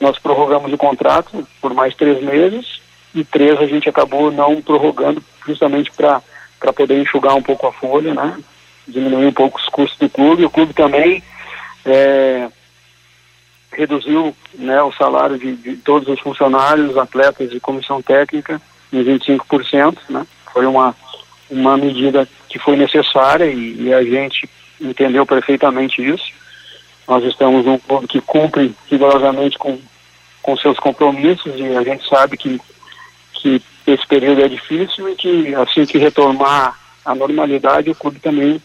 [0.00, 2.80] nós prorrogamos o contrato por mais três meses
[3.14, 6.22] e três a gente acabou não prorrogando justamente para
[6.72, 8.38] poder enxugar um pouco a folha, né?
[8.86, 10.44] Diminuir um pouco os custos do clube.
[10.44, 11.22] O clube também
[11.84, 12.48] é,
[13.72, 18.60] reduziu né, o salário de, de, todos os funcionários, atletas e comissão técnica
[18.92, 20.26] em 25%, né?
[20.52, 20.94] Foi uma,
[21.50, 24.48] uma medida que foi necessária e, e a gente
[24.80, 26.24] entendeu perfeitamente isso.
[27.08, 29.78] Nós estamos num clube que cumpre rigorosamente com,
[30.42, 32.60] com seus compromissos e a gente sabe que,
[33.32, 38.60] que esse período é difícil e que assim que retomar a normalidade, o clube também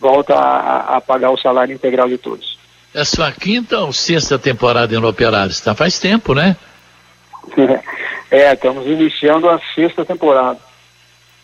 [0.00, 2.58] volta a, a pagar o salário integral de todos.
[2.94, 5.60] É sua quinta ou sexta temporada em Operários?
[5.60, 6.56] Tá faz tempo, né?
[8.30, 10.58] é, estamos iniciando a sexta temporada.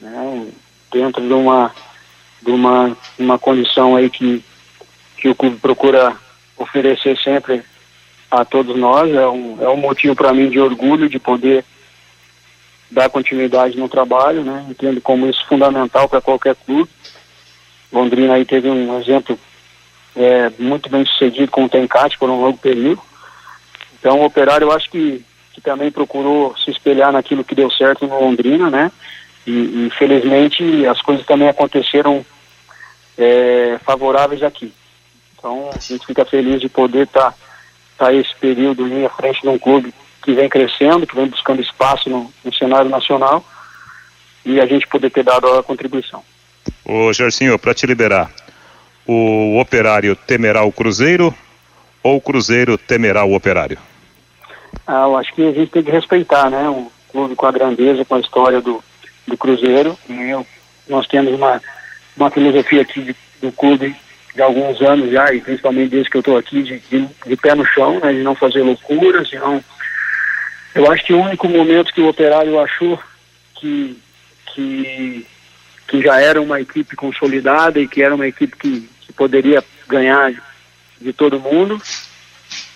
[0.00, 0.46] Né?
[0.90, 1.70] Dentro de uma,
[2.40, 4.42] de uma, uma condição aí que
[5.24, 6.14] que o clube procura
[6.54, 7.62] oferecer sempre
[8.30, 9.10] a todos nós.
[9.10, 11.64] É um, é um motivo para mim de orgulho de poder
[12.90, 14.66] dar continuidade no trabalho, né?
[14.68, 16.90] Entendo como isso fundamental para qualquer clube.
[17.90, 19.38] Londrina aí teve um exemplo
[20.14, 23.00] é, muito bem sucedido com o Tencate por um longo período.
[23.98, 28.06] Então o Operário eu acho que, que também procurou se espelhar naquilo que deu certo
[28.06, 28.92] no Londrina, né?
[29.46, 32.22] E, infelizmente as coisas também aconteceram
[33.16, 34.70] é, favoráveis aqui.
[35.44, 37.32] Então a gente fica feliz de poder estar
[37.98, 41.60] tá, tá esse período em frente de um clube que vem crescendo, que vem buscando
[41.60, 43.44] espaço no, no cenário nacional
[44.42, 46.22] e a gente poder ter dado a contribuição.
[46.82, 48.30] Ô Gersinho, para te liberar,
[49.06, 51.34] o operário temerá o Cruzeiro
[52.02, 53.76] ou o Cruzeiro temerá o operário?
[54.86, 56.70] Ah, eu acho que a gente tem que respeitar, né?
[56.70, 58.82] Um clube com a grandeza, com a história do,
[59.26, 59.98] do Cruzeiro.
[60.08, 60.46] Eu,
[60.88, 61.60] nós temos uma,
[62.16, 63.94] uma filosofia aqui de, do clube
[64.34, 67.54] de alguns anos já, e principalmente desde que eu estou aqui, de, de, de, pé
[67.54, 68.12] no chão, né?
[68.12, 69.62] De não fazer loucuras, de não...
[70.74, 73.00] Eu acho que o único momento que o Operário achou
[73.54, 73.96] que,
[74.52, 75.26] que,
[75.86, 80.32] que já era uma equipe consolidada e que era uma equipe que, que poderia ganhar
[81.00, 81.80] de todo mundo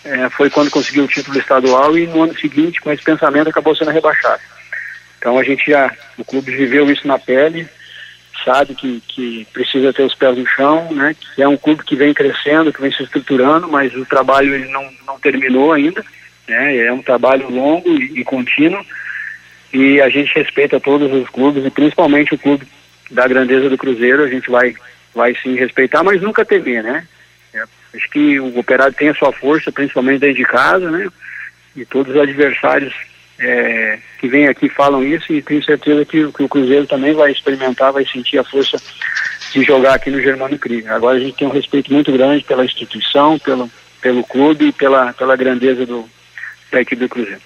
[0.04, 3.74] é, foi quando conseguiu o título estadual e no ano seguinte, com esse pensamento, acabou
[3.74, 4.40] sendo rebaixado.
[5.18, 7.68] Então a gente já, o clube viveu isso na pele,
[8.44, 11.14] sabe que, que precisa ter os pés no chão, né?
[11.34, 14.70] Que é um clube que vem crescendo, que vem se estruturando, mas o trabalho ele
[14.70, 16.04] não, não terminou ainda,
[16.48, 16.76] né?
[16.78, 18.84] É um trabalho longo e, e contínuo
[19.72, 22.66] e a gente respeita todos os clubes e principalmente o clube
[23.10, 24.74] da grandeza do Cruzeiro, a gente vai
[25.14, 27.06] vai sim respeitar, mas nunca temer, né?
[27.52, 27.62] É,
[27.94, 31.08] acho que o Operário tem a sua força, principalmente dentro de casa, né?
[31.74, 32.94] E todos os adversários
[33.38, 37.30] é, que vêm aqui falam isso e tenho certeza que, que, o Cruzeiro também vai
[37.30, 38.80] experimentar, vai sentir a força
[39.52, 40.92] de jogar aqui no Germano Krieger.
[40.92, 43.70] Agora a gente tem um respeito muito grande pela instituição, pelo,
[44.00, 46.08] pelo clube e pela, pela grandeza do,
[46.70, 47.40] da equipe do Cruzeiro.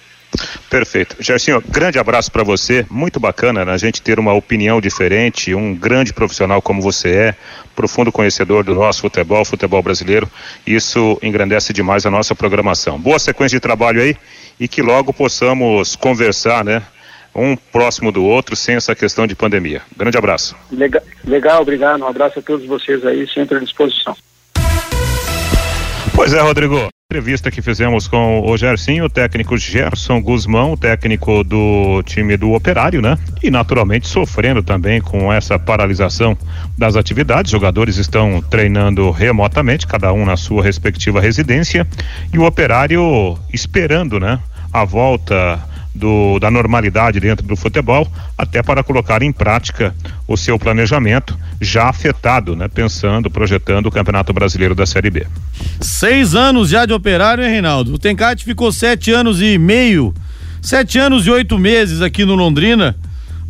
[0.69, 1.15] Perfeito.
[1.19, 2.85] Gersinho, grande abraço para você.
[2.89, 7.35] Muito bacana né, a gente ter uma opinião diferente, um grande profissional como você é,
[7.75, 10.29] profundo conhecedor do nosso futebol, futebol brasileiro.
[10.65, 12.99] Isso engrandece demais a nossa programação.
[12.99, 14.15] Boa sequência de trabalho aí
[14.59, 16.81] e que logo possamos conversar, né?
[17.35, 19.81] Um próximo do outro, sem essa questão de pandemia.
[19.97, 20.55] Grande abraço.
[20.71, 22.01] Legal, legal obrigado.
[22.01, 24.15] Um abraço a todos vocês aí, sempre à disposição.
[26.15, 32.01] Pois é, Rodrigo entrevista que fizemos com o Gersinho, o técnico Gerson Guzmão, técnico do
[32.03, 33.19] time do Operário, né?
[33.43, 36.35] E naturalmente sofrendo também com essa paralisação
[36.75, 37.51] das atividades.
[37.51, 41.85] Jogadores estão treinando remotamente, cada um na sua respectiva residência,
[42.33, 44.39] e o Operário esperando, né?
[44.71, 45.59] A volta
[45.93, 49.95] do, da normalidade dentro do futebol, até para colocar em prática
[50.27, 52.67] o seu planejamento já afetado, né?
[52.67, 55.27] Pensando, projetando o Campeonato Brasileiro da Série B.
[55.79, 57.93] Seis anos já de operário, hein, Reinaldo?
[57.93, 60.13] O Tencate ficou sete anos e meio,
[60.61, 62.95] sete anos e oito meses aqui no Londrina.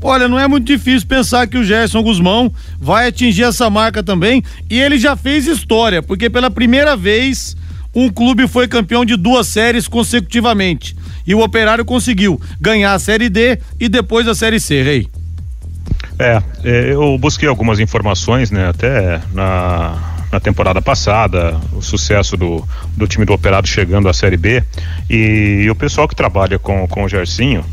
[0.01, 4.43] Olha, não é muito difícil pensar que o Gerson Guzmão vai atingir essa marca também.
[4.69, 7.55] E ele já fez história, porque pela primeira vez
[7.95, 10.93] um clube foi campeão de duas séries consecutivamente.
[11.25, 15.07] E o Operário conseguiu ganhar a Série D e depois a Série C, Rei.
[16.19, 22.67] É, é, eu busquei algumas informações, né, até na, na temporada passada, o sucesso do,
[22.95, 24.63] do time do Operário chegando à Série B.
[25.09, 27.65] E, e o pessoal que trabalha com, com o Gersinho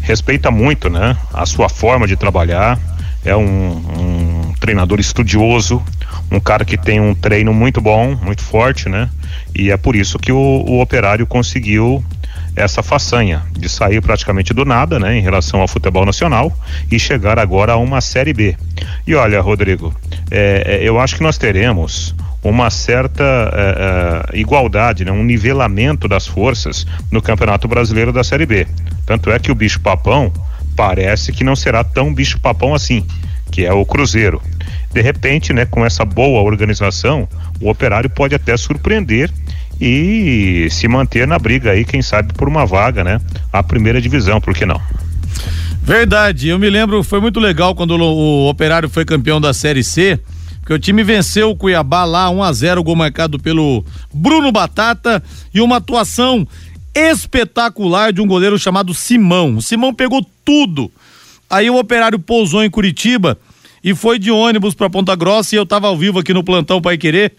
[0.00, 2.78] respeita muito, né, a sua forma de trabalhar.
[3.22, 5.82] É um, um treinador estudioso,
[6.30, 9.10] um cara que tem um treino muito bom, muito forte, né?
[9.54, 12.02] E é por isso que o, o Operário conseguiu
[12.56, 16.52] essa façanha de sair praticamente do nada, né, em relação ao futebol nacional
[16.90, 18.56] e chegar agora a uma Série B.
[19.06, 19.94] E olha, Rodrigo,
[20.30, 26.08] é, é, eu acho que nós teremos uma certa é, é, igualdade, né, um nivelamento
[26.08, 28.66] das forças no Campeonato Brasileiro da Série B.
[29.06, 30.32] Tanto é que o bicho papão
[30.74, 33.06] parece que não será tão bicho papão assim,
[33.50, 34.40] que é o Cruzeiro.
[34.92, 37.28] De repente, né, com essa boa organização,
[37.60, 39.30] o Operário pode até surpreender
[39.80, 43.20] e se manter na briga aí, quem sabe por uma vaga, né?
[43.52, 44.80] A primeira divisão, por que não?
[45.82, 49.82] Verdade, eu me lembro, foi muito legal quando o, o Operário foi campeão da Série
[49.82, 50.20] C,
[50.60, 55.22] porque o time venceu o Cuiabá lá 1 a 0 gol marcado pelo Bruno Batata
[55.54, 56.46] e uma atuação
[56.94, 59.56] espetacular de um goleiro chamado Simão.
[59.56, 60.92] O Simão pegou tudo.
[61.48, 63.38] Aí o Operário pousou em Curitiba
[63.82, 66.82] e foi de ônibus para Ponta Grossa e eu estava ao vivo aqui no plantão
[66.82, 67.32] Pai Querer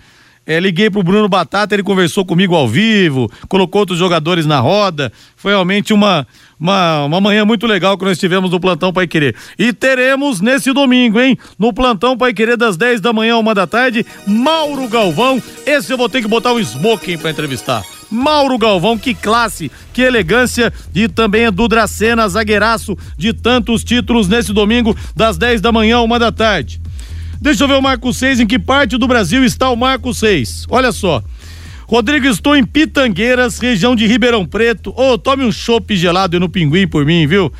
[0.45, 5.11] é, liguei pro Bruno Batata, ele conversou comigo ao vivo, colocou outros jogadores na roda.
[5.35, 6.27] Foi realmente uma,
[6.59, 9.35] uma, uma manhã muito legal que nós tivemos no Plantão Pai Querer.
[9.57, 11.37] E teremos nesse domingo, hein?
[11.59, 15.41] No Plantão Pai Querer, das 10 da manhã, uma da tarde, Mauro Galvão.
[15.65, 17.83] Esse eu vou ter que botar um smoking para entrevistar.
[18.09, 20.73] Mauro Galvão, que classe, que elegância.
[20.93, 26.19] E também Edu Dracena, zagueiraço de tantos títulos nesse domingo, das 10 da manhã, uma
[26.19, 26.81] da tarde.
[27.41, 30.67] Deixa eu ver o Marco 6, em que parte do Brasil está o Marco 6?
[30.69, 31.23] Olha só.
[31.87, 34.91] Rodrigo, estou em Pitangueiras, região de Ribeirão Preto.
[34.91, 37.51] Ô, oh, tome um chopp gelado no Pinguim por mim, viu?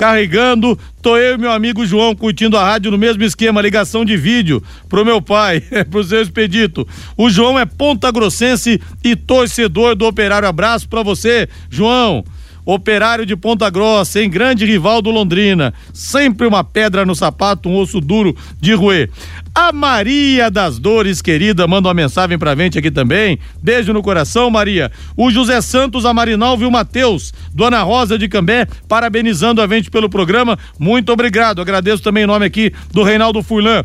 [0.00, 0.78] carregando.
[1.02, 4.62] Tô eu e meu amigo João curtindo a rádio no mesmo esquema, ligação de vídeo
[4.88, 5.60] pro meu pai,
[5.90, 6.88] pro seu expedito.
[7.18, 10.48] O João é ponta grossense e torcedor do Operário.
[10.48, 12.24] Abraço pra você, João.
[12.64, 15.72] Operário de Ponta Grossa, em grande rival do Londrina.
[15.92, 19.10] Sempre uma pedra no sapato, um osso duro de roer.
[19.54, 23.38] A Maria das Dores, querida, manda uma mensagem pra gente aqui também.
[23.62, 24.90] Beijo no coração, Maria.
[25.16, 29.90] O José Santos, a Marinalva e o Matheus, Dona Rosa de Cambé, parabenizando a gente
[29.90, 30.58] pelo programa.
[30.78, 31.60] Muito obrigado.
[31.60, 33.84] Agradeço também o nome aqui do Reinaldo Furlan.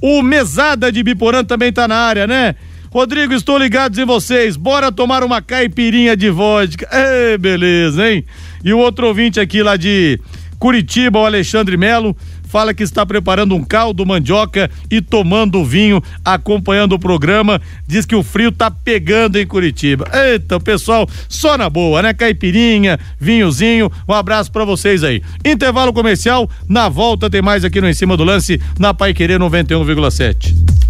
[0.00, 2.56] O Mesada de Biporã também tá na área, né?
[2.92, 4.54] Rodrigo, estou ligado em vocês.
[4.54, 6.86] Bora tomar uma caipirinha de vodka.
[6.92, 8.22] É, beleza, hein?
[8.62, 10.20] E o outro ouvinte aqui lá de
[10.58, 12.14] Curitiba, o Alexandre Melo,
[12.44, 17.62] fala que está preparando um caldo mandioca e tomando vinho, acompanhando o programa.
[17.86, 20.06] Diz que o frio tá pegando em Curitiba.
[20.12, 22.12] Eita, pessoal, só na boa, né?
[22.12, 23.90] Caipirinha, vinhozinho.
[24.06, 25.22] Um abraço para vocês aí.
[25.42, 29.40] Intervalo comercial, na volta tem mais aqui no Em Cima do Lance, na Pai Querer
[29.40, 30.81] 91,7.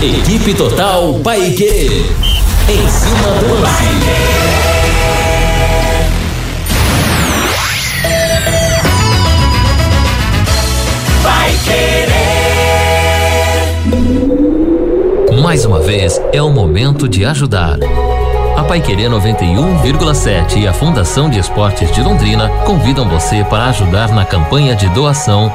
[0.00, 2.06] Equipe Total Paique.
[2.68, 3.82] Em cima do lance.
[11.20, 12.22] Vai querer.
[15.42, 17.80] Mais uma vez, é o momento de ajudar.
[18.56, 24.24] A Paiquerê 91,7 e a Fundação de Esportes de Londrina convidam você para ajudar na
[24.24, 25.52] campanha de doação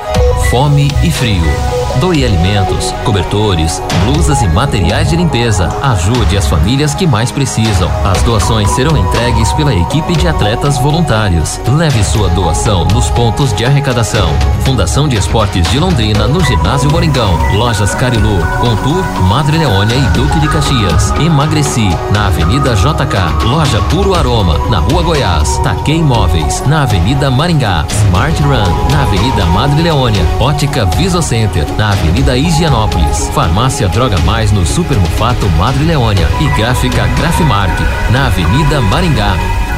[0.49, 1.82] Fome e Frio.
[1.99, 5.69] Doe alimentos, cobertores, blusas e materiais de limpeza.
[5.81, 7.89] Ajude as famílias que mais precisam.
[8.03, 11.61] As doações serão entregues pela equipe de atletas voluntários.
[11.67, 14.27] Leve sua doação nos pontos de arrecadação.
[14.65, 17.37] Fundação de Esportes de Londrina, no Ginásio Moringão.
[17.53, 21.11] Lojas Carilu, Contur, Madre Leônia e Duque de Caxias.
[21.19, 23.45] Emagreci, na Avenida JK.
[23.45, 25.57] Loja Puro Aroma, na Rua Goiás.
[25.59, 27.85] Taquei Imóveis, na Avenida Maringá.
[27.89, 30.23] Smart Run, na Avenida Madre Leônia.
[30.39, 33.29] Ótica Visocenter, na Avenida Higienópolis.
[33.33, 37.77] Farmácia Droga Mais no Super Mufato Madre Leônia e Gráfica Grafimark
[38.11, 39.35] na Avenida Maringá.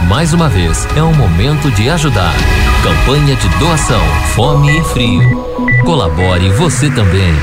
[0.08, 2.34] Mais uma vez, é um momento de ajudar.
[2.84, 4.02] Campanha de doação,
[4.36, 5.46] fome e frio.
[5.84, 7.34] Colabore você também.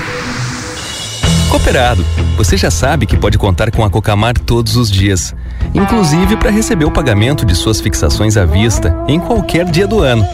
[1.50, 2.04] Cooperado,
[2.36, 5.34] você já sabe que pode contar com a Cocamar todos os dias,
[5.74, 10.26] inclusive para receber o pagamento de suas fixações à vista em qualquer dia do ano.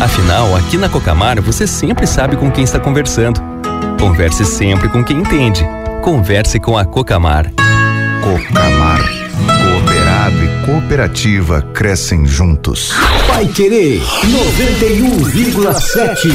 [0.00, 3.51] Afinal, aqui na Cocamar você sempre sabe com quem está conversando.
[4.02, 5.64] Converse sempre com quem entende.
[6.02, 7.52] Converse com a Cocamar.
[8.20, 9.00] Cocamar.
[9.62, 12.90] Cooperado e cooperativa crescem juntos.
[13.28, 16.34] Vai querer 91,7.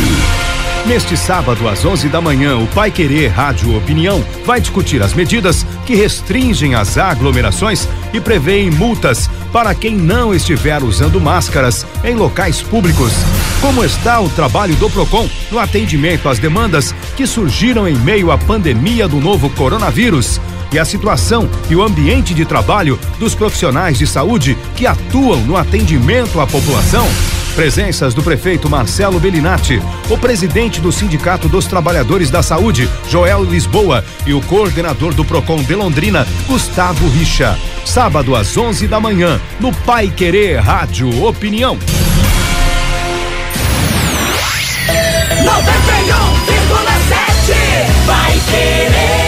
[0.85, 5.65] Neste sábado, às 11 da manhã, o Pai Querer Rádio Opinião vai discutir as medidas
[5.85, 12.61] que restringem as aglomerações e prevêem multas para quem não estiver usando máscaras em locais
[12.61, 13.11] públicos.
[13.61, 18.37] Como está o trabalho do PROCON no atendimento às demandas que surgiram em meio à
[18.37, 20.39] pandemia do novo coronavírus?
[20.71, 25.57] E a situação e o ambiente de trabalho dos profissionais de saúde que atuam no
[25.57, 27.07] atendimento à população?
[27.55, 34.05] Presenças do prefeito Marcelo Bellinati, o presidente do Sindicato dos Trabalhadores da Saúde, Joel Lisboa,
[34.27, 37.57] e o coordenador do Procon de Londrina, Gustavo Richa.
[37.83, 41.79] Sábado às 11 da manhã, no Pai Querer Rádio Opinião.
[48.05, 49.27] Vai querer.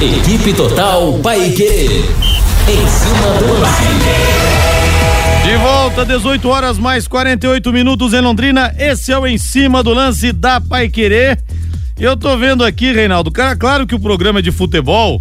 [0.00, 2.04] Equipe Total Paique.
[2.68, 3.82] Em cima do lance.
[5.44, 8.74] De volta, 18 horas mais 48 minutos em Londrina.
[8.78, 11.42] Esse é o Em Cima do Lance da Pai Querer.
[11.98, 15.20] Eu tô vendo aqui, Reinaldo, cara, claro que o programa é de futebol,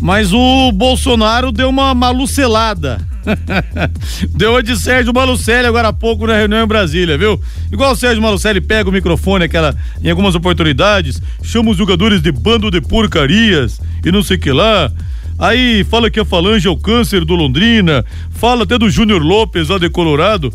[0.00, 3.00] mas o Bolsonaro deu uma malucelada.
[4.30, 7.40] deu a de Sérgio Malucelli agora há pouco na reunião em Brasília, viu?
[7.72, 12.30] Igual o Sérgio Malucelli pega o microfone aquela, em algumas oportunidades, chama os jogadores de
[12.30, 14.90] bando de porcarias e não sei que lá.
[15.38, 19.68] Aí fala que a falange é o câncer do Londrina, fala até do Júnior Lopes
[19.68, 20.52] lá de Colorado.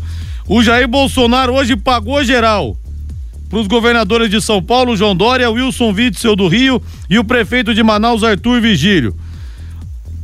[0.48, 2.76] O Jair Bolsonaro hoje pagou geral
[3.50, 6.80] para os governadores de São Paulo, João Dória, Wilson Witzel do Rio
[7.10, 9.14] e o prefeito de Manaus, Arthur Vigílio.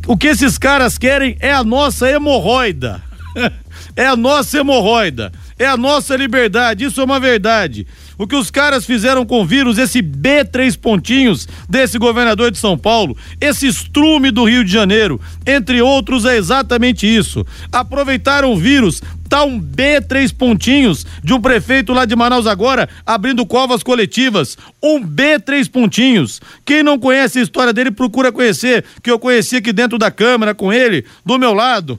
[0.06, 3.02] O que esses caras querem é a nossa hemorroida.
[3.96, 5.32] é a nossa hemorroida.
[5.58, 7.86] é a nossa liberdade, isso é uma verdade.
[8.18, 12.78] O que os caras fizeram com o vírus, esse B3 pontinhos desse governador de São
[12.78, 17.44] Paulo, esse estrume do Rio de Janeiro, entre outros, é exatamente isso.
[17.70, 23.44] Aproveitaram o vírus, tá um B3 pontinhos de um prefeito lá de Manaus agora abrindo
[23.44, 24.56] covas coletivas.
[24.82, 26.40] Um B3 pontinhos.
[26.64, 30.54] Quem não conhece a história dele, procura conhecer, que eu conheci aqui dentro da Câmara
[30.54, 31.98] com ele, do meu lado.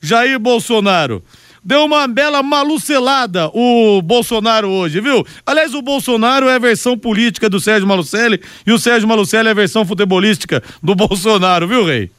[0.00, 1.22] Jair Bolsonaro.
[1.64, 5.24] Deu uma bela malucelada o Bolsonaro hoje, viu?
[5.46, 9.52] Aliás, o Bolsonaro é a versão política do Sérgio Malucelli e o Sérgio Malucelli é
[9.52, 12.10] a versão futebolística do Bolsonaro, viu, Rei?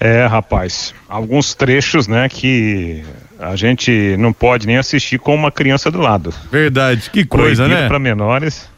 [0.00, 3.04] É, rapaz, alguns trechos, né, que
[3.38, 6.34] a gente não pode nem assistir com uma criança do lado.
[6.50, 7.88] Verdade, que coisa, proibido né?
[7.88, 8.68] para menores.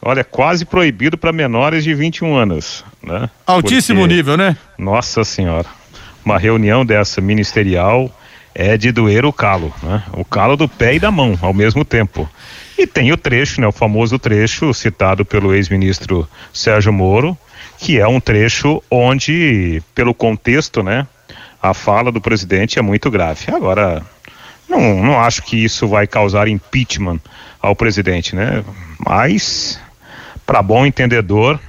[0.00, 3.28] Olha, quase proibido para menores de 21 anos, né?
[3.46, 4.56] Altíssimo Porque, nível, né?
[4.78, 5.66] Nossa Senhora.
[6.24, 8.10] Uma reunião dessa ministerial
[8.54, 10.02] é de doer o calo, né?
[10.12, 12.28] O calo do pé e da mão ao mesmo tempo.
[12.78, 17.36] E tem o trecho, né, o famoso trecho citado pelo ex-ministro Sérgio Moro,
[17.76, 21.06] que é um trecho onde, pelo contexto, né,
[21.62, 23.52] a fala do presidente é muito grave.
[23.54, 24.02] Agora,
[24.66, 27.20] não, não acho que isso vai causar impeachment
[27.60, 28.64] ao presidente, né?
[28.98, 29.78] Mas,
[30.46, 31.60] para bom entendedor,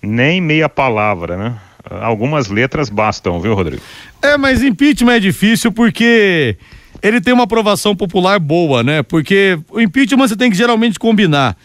[0.00, 1.56] nem meia palavra, né?
[1.88, 3.82] Algumas letras bastam, viu, Rodrigo?
[4.20, 6.56] É, mas impeachment é difícil porque
[7.02, 9.02] ele tem uma aprovação popular boa, né?
[9.02, 11.56] Porque o impeachment você tem que geralmente combinar.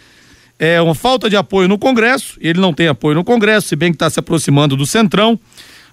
[0.59, 3.91] É uma falta de apoio no Congresso, ele não tem apoio no Congresso, se bem
[3.91, 5.39] que está se aproximando do Centrão.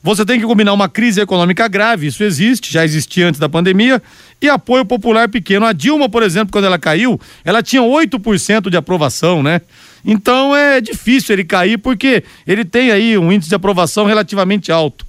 [0.02, 4.02] Você tem que combinar uma crise econômica grave, isso existe, já existia antes da pandemia,
[4.40, 5.64] e apoio popular pequeno.
[5.64, 9.62] A Dilma, por exemplo, quando ela caiu, ela tinha 8% de aprovação, né?
[10.04, 15.06] Então é difícil ele cair porque ele tem aí um índice de aprovação relativamente alto.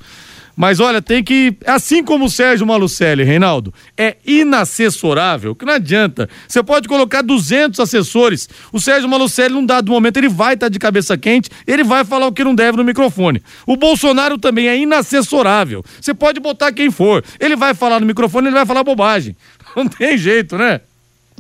[0.55, 1.57] Mas olha, tem que.
[1.65, 6.29] Assim como o Sérgio Malucelli, Reinaldo, é inassessorável, que não adianta.
[6.47, 8.47] Você pode colocar 200 assessores.
[8.71, 12.27] O Sérgio Malucelli, num dado momento, ele vai estar de cabeça quente, ele vai falar
[12.27, 13.43] o que não deve no microfone.
[13.67, 15.83] O Bolsonaro também é inassessorável.
[15.99, 17.23] Você pode botar quem for.
[17.37, 19.35] Ele vai falar no microfone, ele vai falar bobagem.
[19.75, 20.79] Não tem jeito, né?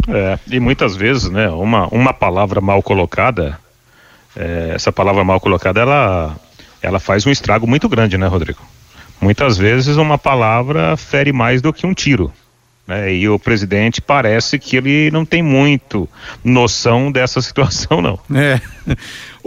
[0.07, 3.59] É, e muitas vezes, né, uma, uma palavra mal colocada,
[4.35, 6.35] é, essa palavra mal colocada, ela,
[6.81, 8.61] ela faz um estrago muito grande, né, Rodrigo?
[9.19, 12.31] Muitas vezes uma palavra fere mais do que um tiro.
[12.87, 13.15] Né?
[13.15, 16.07] E o presidente parece que ele não tem muito
[16.43, 18.19] noção dessa situação, não.
[18.35, 18.59] É.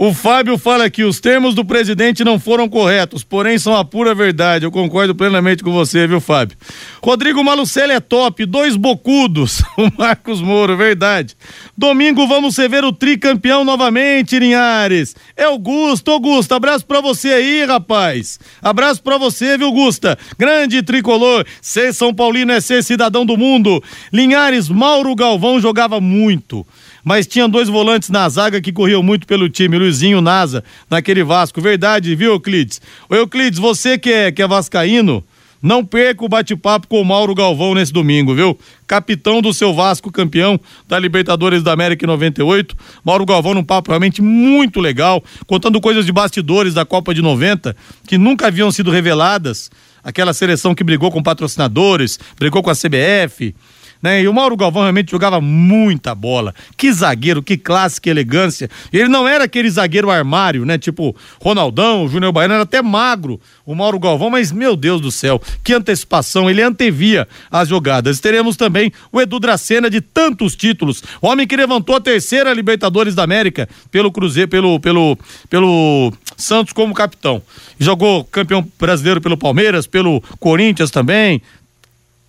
[0.01, 4.15] O Fábio fala que os termos do presidente não foram corretos, porém são a pura
[4.15, 4.65] verdade.
[4.65, 6.57] Eu concordo plenamente com você, viu, Fábio?
[7.03, 9.61] Rodrigo Malucelli é top, dois bocudos.
[9.79, 11.35] O Marcos Moro, verdade.
[11.77, 15.15] Domingo vamos ver o tricampeão novamente, Linhares.
[15.37, 18.39] É o Gusto, Augusto, abraço pra você aí, rapaz.
[18.61, 20.17] Abraço pra você, viu, Gusta?
[20.37, 23.81] Grande tricolor, ser São Paulino é ser cidadão do mundo.
[24.11, 26.65] Linhares, Mauro Galvão jogava muito
[27.03, 31.61] mas tinha dois volantes na zaga que corriam muito pelo time, Luizinho Nasa, naquele Vasco.
[31.61, 32.81] Verdade, viu, Euclides?
[33.09, 35.23] Ô, Euclides, você que é, que é vascaíno,
[35.61, 38.57] não perca o bate-papo com o Mauro Galvão nesse domingo, viu?
[38.87, 42.75] Capitão do seu Vasco, campeão da Libertadores da América em 98.
[43.03, 47.75] Mauro Galvão num papo realmente muito legal, contando coisas de bastidores da Copa de 90
[48.07, 49.69] que nunca haviam sido reveladas.
[50.03, 53.55] Aquela seleção que brigou com patrocinadores, brigou com a CBF,
[54.01, 54.21] né?
[54.21, 56.53] E o Mauro Galvão realmente jogava muita bola.
[56.77, 58.69] Que zagueiro, que classe, que elegância.
[58.91, 60.77] Ele não era aquele zagueiro armário, né?
[60.77, 65.39] Tipo Ronaldão, Júnior Baiano, era até magro o Mauro Galvão, mas meu Deus do céu,
[65.63, 68.19] que antecipação, ele antevia as jogadas.
[68.19, 73.23] Teremos também o Edu Dracena de tantos títulos, homem que levantou a terceira Libertadores da
[73.23, 75.17] América pelo Cruzeiro, pelo pelo
[75.49, 77.41] pelo Santos como capitão.
[77.79, 81.41] Jogou campeão brasileiro pelo Palmeiras, pelo Corinthians também,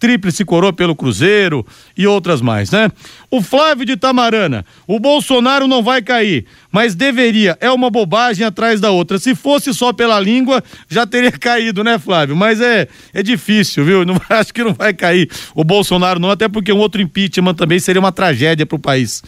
[0.00, 1.64] tríplice coroa pelo Cruzeiro
[1.96, 2.90] e outras mais, né?
[3.30, 8.80] O Flávio de Tamarana, o Bolsonaro não vai cair, mas deveria, é uma bobagem atrás
[8.80, 9.18] da outra.
[9.18, 12.34] Se fosse só pela língua, já teria caído, né, Flávio?
[12.34, 14.04] Mas é, é difícil, viu?
[14.06, 17.78] Não, acho que não vai cair o Bolsonaro não, até porque um outro impeachment também
[17.78, 19.22] seria uma tragédia para o país.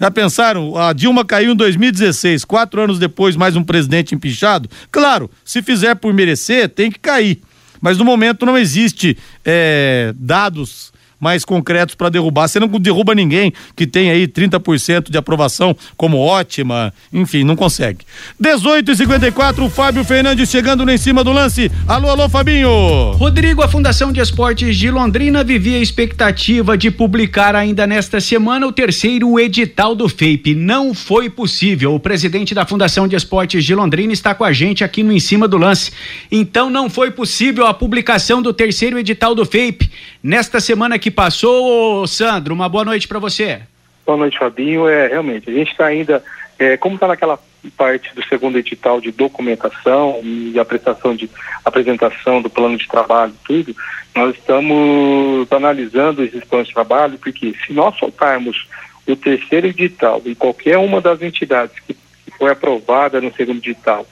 [0.00, 0.76] Já pensaram?
[0.76, 4.68] A Dilma caiu em 2016, quatro anos depois, mais um presidente empichado?
[4.90, 7.40] Claro, se fizer por merecer, tem que cair
[7.84, 9.14] mas no momento não existe
[9.44, 12.48] é, dados mais concretos para derrubar.
[12.48, 18.04] Você não derruba ninguém que tem aí 30% de aprovação como ótima, enfim, não consegue.
[18.38, 21.70] 18 e 54 o Fábio Fernandes chegando em cima do lance.
[21.86, 23.12] Alô, alô, Fabinho.
[23.12, 28.66] Rodrigo, a Fundação de Esportes de Londrina vivia a expectativa de publicar ainda nesta semana
[28.66, 30.54] o terceiro edital do FAPE.
[30.54, 31.94] Não foi possível.
[31.94, 35.20] O presidente da Fundação de Esportes de Londrina está com a gente aqui no Em
[35.20, 35.92] Cima do Lance.
[36.30, 39.90] Então não foi possível a publicação do terceiro edital do FAPE.
[40.22, 43.60] Nesta semana que que passou, Sandro, uma boa noite para você.
[44.06, 44.88] Boa noite, Fabinho.
[44.88, 46.24] É, realmente, a gente está ainda,
[46.58, 47.38] é, como está naquela
[47.76, 51.28] parte do segundo edital de documentação e a prestação de
[51.62, 53.76] apresentação do plano de trabalho, tudo,
[54.14, 58.66] nós estamos analisando esses planos de trabalho, porque se nós soltarmos
[59.06, 64.06] o terceiro edital e qualquer uma das entidades que, que foi aprovada no segundo edital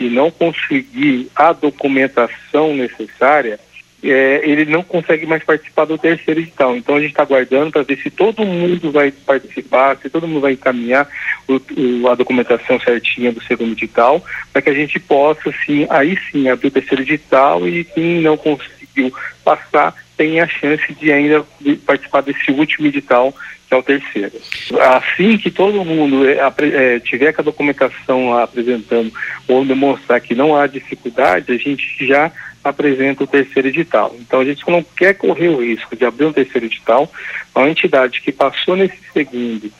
[0.00, 3.60] e não conseguir a documentação necessária,
[4.02, 6.76] é, ele não consegue mais participar do terceiro edital.
[6.76, 10.40] Então a gente está aguardando para ver se todo mundo vai participar, se todo mundo
[10.40, 11.08] vai encaminhar
[11.48, 16.18] o, o, a documentação certinha do segundo edital, para que a gente possa, sim, aí
[16.30, 19.12] sim, abrir o terceiro edital e quem não conseguiu
[19.44, 21.44] passar tem a chance de ainda
[21.86, 23.34] participar desse último edital
[23.68, 24.32] que é o terceiro.
[24.80, 29.12] Assim que todo mundo é, é, tiver com a documentação apresentando
[29.46, 32.32] ou demonstrar que não há dificuldade, a gente já
[32.68, 34.14] apresenta o terceiro edital.
[34.20, 37.10] Então a gente não quer correr o risco de abrir um terceiro edital,
[37.54, 39.70] uma entidade que passou nesse segundo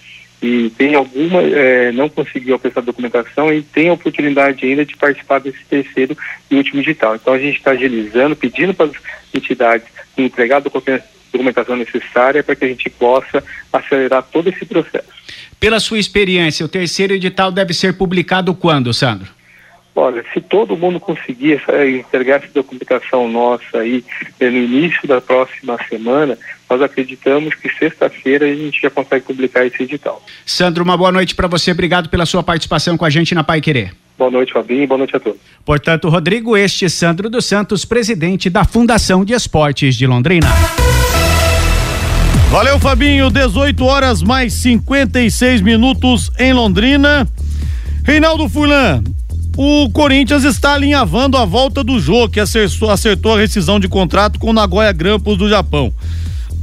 [0.40, 5.40] e tem alguma, é, não conseguiu apresentar documentação e tem a oportunidade ainda de participar
[5.40, 6.16] desse terceiro
[6.50, 7.16] e último edital.
[7.16, 8.92] Então a gente está agilizando, pedindo para as
[9.34, 9.86] entidades
[10.16, 10.60] entregar a
[11.32, 15.08] documentação necessária para que a gente possa acelerar todo esse processo.
[15.58, 19.37] Pela sua experiência, o terceiro edital deve ser publicado quando, Sandro?
[20.00, 21.60] Olha, se todo mundo conseguir
[21.98, 24.04] entregar essa documentação nossa aí
[24.38, 26.38] eh, no início da próxima semana,
[26.70, 30.22] nós acreditamos que sexta-feira a gente já consegue publicar esse edital.
[30.46, 31.72] Sandro, uma boa noite para você.
[31.72, 33.92] Obrigado pela sua participação com a gente na Pai Querer.
[34.16, 35.40] Boa noite, Fabinho, e boa noite a todos.
[35.64, 40.46] Portanto, Rodrigo, este é Sandro dos Santos, presidente da Fundação de Esportes de Londrina.
[42.52, 43.30] Valeu, Fabinho.
[43.30, 47.26] 18 horas mais 56 minutos em Londrina.
[48.04, 49.02] Reinaldo Fulan,
[49.60, 54.38] o Corinthians está alinhavando a volta do Jô, que acertou, acertou a rescisão de contrato
[54.38, 55.92] com o Nagoya Grampus do Japão.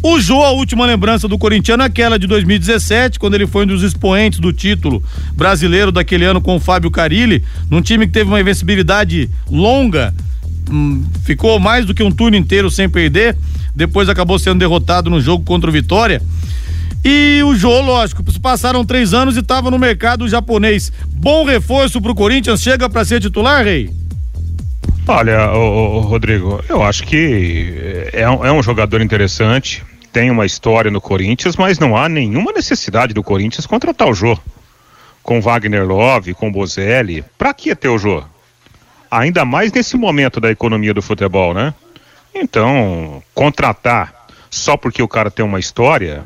[0.01, 3.67] O Jô, a última lembrança do corintiano é aquela de 2017, quando ele foi um
[3.67, 8.29] dos expoentes do título brasileiro daquele ano com o Fábio Carilli, num time que teve
[8.29, 10.13] uma invencibilidade longa,
[10.71, 13.35] hum, ficou mais do que um turno inteiro sem perder,
[13.75, 16.21] depois acabou sendo derrotado no jogo contra o Vitória.
[17.08, 20.91] E o Jô, lógico, passaram três anos e estava no mercado japonês.
[21.08, 23.91] Bom reforço para o Corinthians, chega para ser titular, Rei?
[25.08, 30.89] Olha, o, Rodrigo, eu acho que é um, é um jogador interessante, tem uma história
[30.89, 34.36] no Corinthians, mas não há nenhuma necessidade do Corinthians contratar o Jô.
[35.22, 38.24] Com Wagner Love, com Bozelli, pra que ter o Jô?
[39.12, 41.72] Ainda mais nesse momento da economia do futebol, né?
[42.34, 46.24] Então, contratar só porque o cara tem uma história,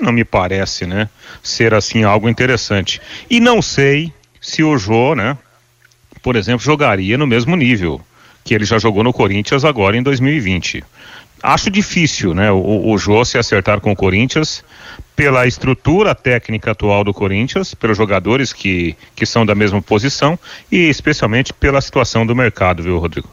[0.00, 1.08] não me parece, né,
[1.42, 3.00] ser assim algo interessante.
[3.30, 5.36] E não sei se o Jô, né,
[6.22, 8.00] por exemplo, jogaria no mesmo nível
[8.44, 10.82] que ele já jogou no Corinthians agora em 2020.
[11.42, 14.64] Acho difícil, né, o, o Jô se acertar com o Corinthians
[15.14, 20.38] pela estrutura técnica atual do Corinthians, pelos jogadores que, que são da mesma posição
[20.70, 23.28] e especialmente pela situação do mercado, viu, Rodrigo?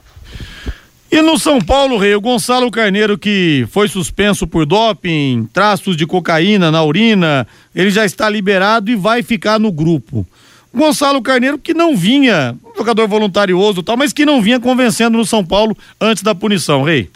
[1.11, 6.05] E no São Paulo, Rei, o Gonçalo Carneiro, que foi suspenso por doping, traços de
[6.05, 10.25] cocaína na urina, ele já está liberado e vai ficar no grupo.
[10.71, 15.43] Gonçalo Carneiro, que não vinha, jogador voluntarioso tal, mas que não vinha convencendo no São
[15.43, 17.09] Paulo antes da punição, Rei.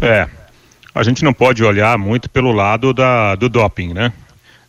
[0.00, 0.26] É,
[0.94, 4.10] a gente não pode olhar muito pelo lado da, do doping, né?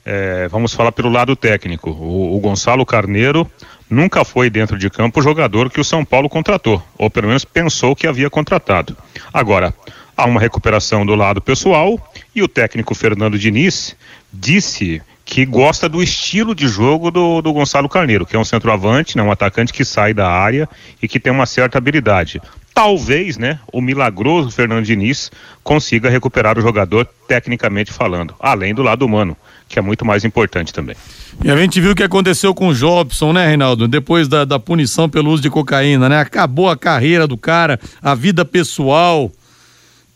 [0.05, 1.89] É, vamos falar pelo lado técnico.
[1.89, 3.49] O, o Gonçalo Carneiro
[3.89, 7.45] nunca foi dentro de campo o jogador que o São Paulo contratou, ou pelo menos
[7.45, 8.95] pensou que havia contratado.
[9.33, 9.73] Agora,
[10.15, 11.99] há uma recuperação do lado pessoal
[12.35, 13.95] e o técnico Fernando Diniz
[14.31, 19.15] disse que gosta do estilo de jogo do, do Gonçalo Carneiro, que é um centroavante,
[19.15, 20.67] né, um atacante que sai da área
[21.01, 22.41] e que tem uma certa habilidade.
[22.73, 25.31] Talvez, né, o milagroso Fernando Diniz
[25.63, 29.37] consiga recuperar o jogador tecnicamente falando, além do lado humano
[29.73, 30.95] que é muito mais importante também.
[31.43, 33.87] E a gente viu o que aconteceu com o Jobson, né, Reinaldo?
[33.87, 36.19] Depois da, da punição pelo uso de cocaína, né?
[36.19, 39.31] Acabou a carreira do cara, a vida pessoal.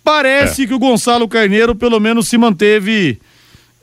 [0.03, 0.67] Parece é.
[0.67, 3.19] que o Gonçalo Carneiro pelo menos se manteve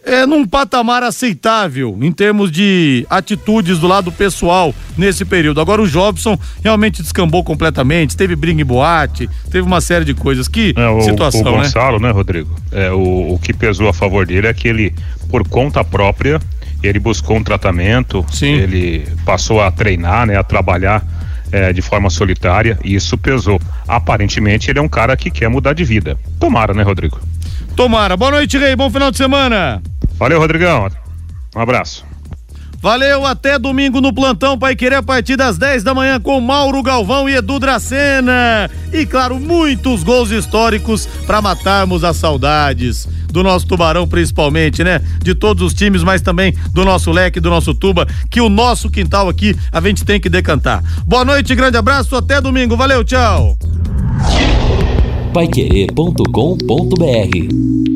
[0.04, 5.60] é, num patamar aceitável em termos de atitudes do lado pessoal nesse período.
[5.60, 10.46] Agora o Jobson realmente descambou completamente, teve briga em boate, teve uma série de coisas.
[10.46, 11.62] Que é, o, situação, o né?
[11.64, 12.54] Gonçalo, né, né Rodrigo?
[12.70, 14.94] É, o, o que pesou a favor dele é que ele,
[15.30, 16.40] por conta própria,
[16.86, 18.52] ele buscou um tratamento, Sim.
[18.52, 21.04] ele passou a treinar, né, a trabalhar
[21.52, 23.60] é, de forma solitária e isso pesou.
[23.86, 26.18] Aparentemente ele é um cara que quer mudar de vida.
[26.38, 27.20] Tomara, né, Rodrigo?
[27.76, 28.16] Tomara.
[28.16, 28.74] Boa noite, Rei.
[28.76, 29.82] Bom final de semana.
[30.16, 30.88] Valeu, Rodrigão.
[31.54, 32.04] Um abraço.
[32.84, 36.82] Valeu, até domingo no plantão Pai Querer a partir das 10 da manhã com Mauro
[36.82, 38.70] Galvão e Edu Dracena.
[38.92, 43.08] E claro, muitos gols históricos para matarmos as saudades.
[43.34, 45.00] Do nosso Tubarão, principalmente, né?
[45.20, 48.88] De todos os times, mas também do nosso leque, do nosso Tuba, que o nosso
[48.88, 50.84] quintal aqui a gente tem que decantar.
[51.04, 52.76] Boa noite, grande abraço, até domingo.
[52.76, 53.58] Valeu, tchau.
[55.32, 57.93] Paiquerê.com.br